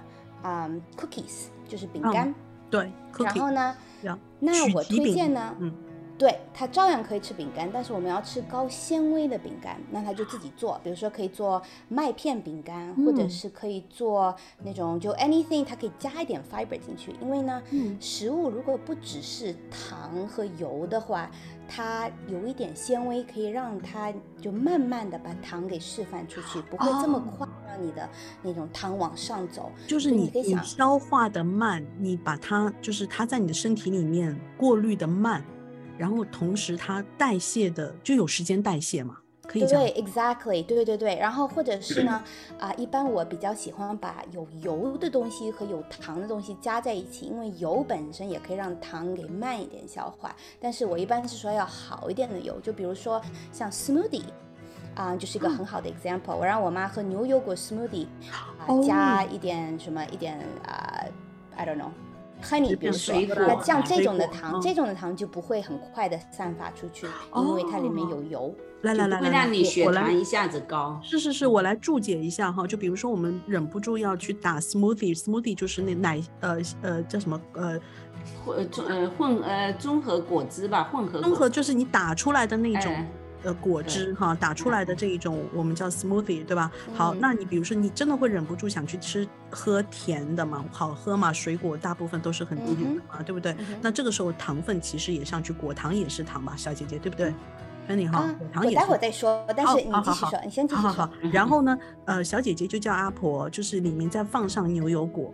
[0.41, 2.33] 啊，cookies，就是饼干。
[2.69, 2.91] 对。
[3.19, 3.75] 然后呢？
[4.39, 5.55] 那我推荐呢？
[5.59, 5.73] 嗯。
[6.17, 17.59] 对他照样可以吃饼干，但是我们要吃高纤维的饼干，那他就自己做，比如说可以做麦片饼干，或者是可以做那种就 anything，它可以加一点 fiber 进去，因为呢，
[17.99, 21.27] 食物如果不只是糖和油的话，
[21.73, 28.09] 它有一点纤维可以让它就慢慢的把糖给释放出去，不会这么快让你的
[28.41, 29.71] 那种糖往上走。
[29.87, 35.41] 就是你你消化的慢，你把它就是它在你的身体里面过滤的慢。
[35.97, 39.17] 然后同时它代谢的就有时间代谢嘛，
[39.51, 41.15] 可以对，exactly，对对对。
[41.17, 42.23] 然后或者是呢，
[42.57, 50.33] 啊，一般我比较喜欢把有油的东西和有糖的东西加在一起，因为油本身也可以让糖给慢一点消化。
[50.59, 53.21] 但是我一般是说要好一点的油，就比如说
[53.51, 54.23] 像 smoothie。
[54.93, 56.35] 啊，就是一个很好的 example。
[56.35, 58.07] 我让我妈喝牛油果 smoothie，
[58.59, 60.37] 啊，加一点什么一点
[60.67, 61.01] 啊
[61.55, 68.53] ，I don't know，honey，比如说，那像这种的糖，这种的糖就不会很快的散发出去，因为它里面有油。
[68.81, 70.99] 来来来，会让你血糖一下子高。
[71.03, 72.65] 是是是，我来注解一下哈。
[72.65, 77.79] 就比如说，我们忍不住要去打 smoothie，smoothie 就是那奶呃呃叫什么呃
[78.43, 83.05] 混呃混呃综合果汁吧，混合综合就是你打出来的那种
[83.43, 86.71] 呃果汁哈，打出来的这一种我们叫 smoothie 对吧？
[86.95, 90.65] 好，那你比如说你真的会忍不住想去吃喝甜的嘛？
[90.71, 91.31] 好喝嘛？
[91.31, 93.55] 水果大部分都是很低的嘛，对不对？
[93.79, 97.31] 那这个时候糖分其实也上去，果糖也是糖嘛，小姐姐对不对？
[97.95, 98.25] 你好，
[98.55, 100.89] 我待会儿再说，但是你继续说，你先继续说。
[100.91, 105.33] 好，好，然后呢，呃，小姐姐就叫阿婆，就是里面再放上牛油果，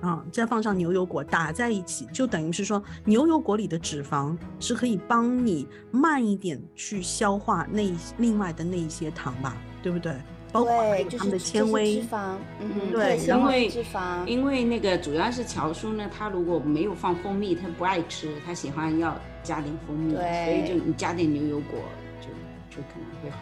[0.00, 10.14] 啊，再放上牛油果打在一起，就等于是说牛油果里的脂肪是可以帮你慢一点去消化那另外的那一些糖吧，对不对？
[10.52, 10.72] 包括
[11.18, 19.14] 它们的纤维脂肪，嗯，对，因为脂肪，因为那个主要是乔叔呢，他如果没有放蜂蜜，他不爱吃，他喜欢要
[19.46, 21.78] 加点蜂蜜，所以就你加点牛油果，
[22.20, 22.26] 就
[22.68, 23.38] 就可能会好。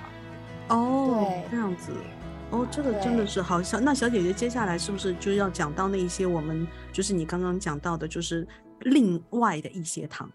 [0.69, 1.93] 哦，这样子，
[2.51, 3.63] 哦，这个真的是好。
[3.63, 8.47] 小那小姐姐接下来是不是就要讲到那一些我们就是你刚刚讲到的，就是
[8.81, 10.31] 另外的一些糖？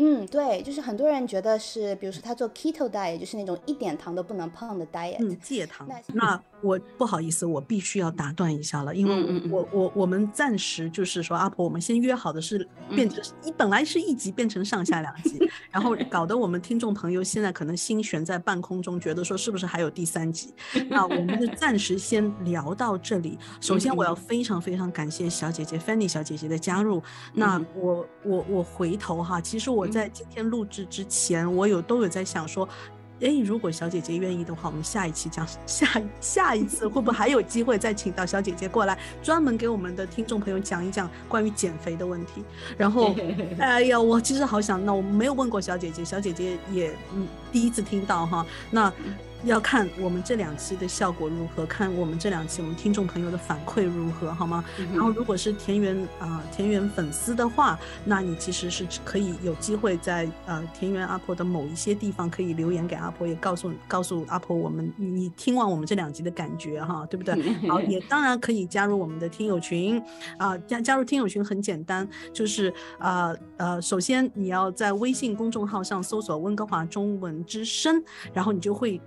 [0.00, 5.88] 嗯，对，就是很多人觉得是，比如说他做 keto diet，就是那种一点糖都不能碰的 diet，嗯，戒糖。
[6.14, 15.38] 那我不好意思，我必须要打断一下了，因为我我我们暂时就是说，阿婆，我们先约好的是变成一本来是一集变成上下两集，
[15.70, 20.52] 然后搞得我们听众朋友现在可能心悬在半空中，觉得说是不是还有第三集？
[20.90, 23.38] 那我们就暂时先聊到这里。
[23.60, 27.02] 首先，我要非常非常感谢小姐姐 Fanny 小姐姐的加入。
[27.32, 32.68] 那我我我回头哈，其实我在今天录制之前，我有都有在想说。
[33.20, 35.86] 哎，如果小姐姐愿意的话，我们下一期讲下
[36.20, 42.44] 下一次会不会还有机会再请到小姐姐过来，专门给我们的听众朋友讲一讲关于减肥的问题。
[42.76, 43.14] 然后，
[43.58, 48.92] 哎呀，我其实好想，那我没有问过小姐姐，小姐姐也嗯第一次听到哈，那。
[49.44, 54.64] 要看我们这两期的效果如何，看我们这两期我们听众朋友的反馈如何，好吗？
[54.92, 67.34] 然后如果是田园啊田园粉丝的话，那你其实是可以有机会在呃田园阿婆的某一些地方可以留言给阿婆，也告诉告诉阿婆我们你听完我们这两集的感觉哈，对不对？
[67.68, 70.02] 好，也当然可以加入我们的听友群
[70.36, 79.00] 啊，加加入听友群很简单，就是啊呃，首先你要在微信公众号上搜索温哥华中文之声，然后你就会。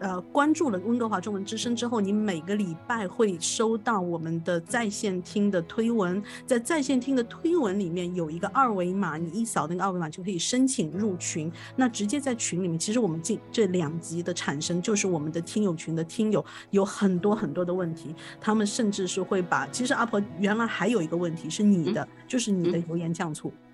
[0.00, 11.52] 呃，关注了温哥华中文之声之后，你每个礼拜会收到我们的在线听的推文，在在线听的推文里面有一个二维码，你一扫那个二维码就可以申请入群。
[11.76, 23.48] 那直接在群里面，其实我们这这两集的产生就是我们的听友群的听友有很多很多的问题，他们甚至是会把，其实阿婆原来还有一个问题是你的，就是你的油盐酱醋。
[23.48, 23.69] 嗯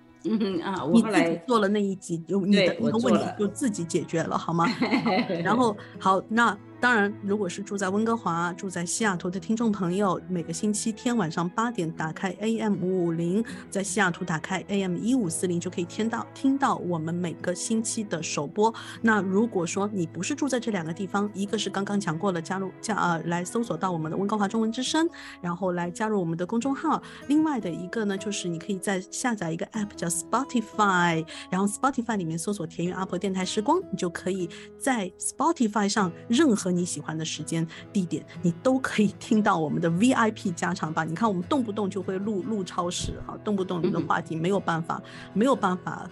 [0.63, 4.65] 啊，我后来做了那一集，就你的那个问题就自己解决了，好吗？
[5.43, 6.57] 然后好，那。
[6.79, 18.71] 当然，如果是住在温哥华、住在西雅图的听众朋友，每个星期天晚上八点打开 AM 五五零，在西雅图打开 AM 一五四零，就可以听到听到我们每个星期的首播。
[19.01, 25.09] 那如果说你不是住在这两个地方，一个是刚刚讲过了，加入加呃来搜索到我们的温哥华中文之声，
[25.41, 27.01] 然后来加入我们的公众号。
[27.27, 34.47] 另外的一个呢，就是你可以在下载一个 App 叫 Spotify，然后 Spotify 里面搜索“田园阿婆电台时光”，你就可以
[34.77, 36.66] 在 Spotify 上任何。
[36.67, 41.09] 和你喜欢的时间、地点，你都可以听到我们的 VIP 加长版。
[41.09, 45.01] 你看，我们动不动就会录录超时啊，动不动的话题没有办法，
[45.33, 46.09] 没有办法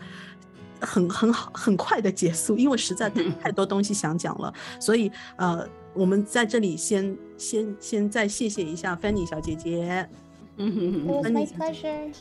[0.80, 3.10] 很很好很快的结束，因为实在
[3.42, 4.54] 太多东西想讲了。
[4.80, 10.08] 所以呃，我们在这里先先先再谢谢一下 Fanny 小姐姐。
[10.56, 12.14] 嗯哼，My pleasure。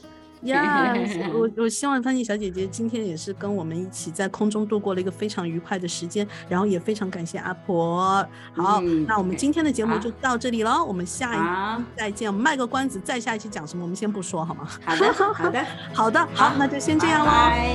[0.44, 0.94] 呀，
[1.34, 8.26] 我我希望潘妮小姐姐今天也是跟我们一起在空中度过了一个非常愉快的时间，然后也非常感谢阿婆。
[8.54, 11.38] 好，那我们今天的节目就到这里了，我们下一
[11.78, 12.32] 期再见。
[12.32, 14.68] 卖个关子，再下一期讲什么我们先不说，好吗？
[14.84, 17.30] 好的，好的， 好的，好，那就先这样喽。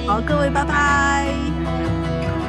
[0.08, 2.49] 好，各位，拜拜。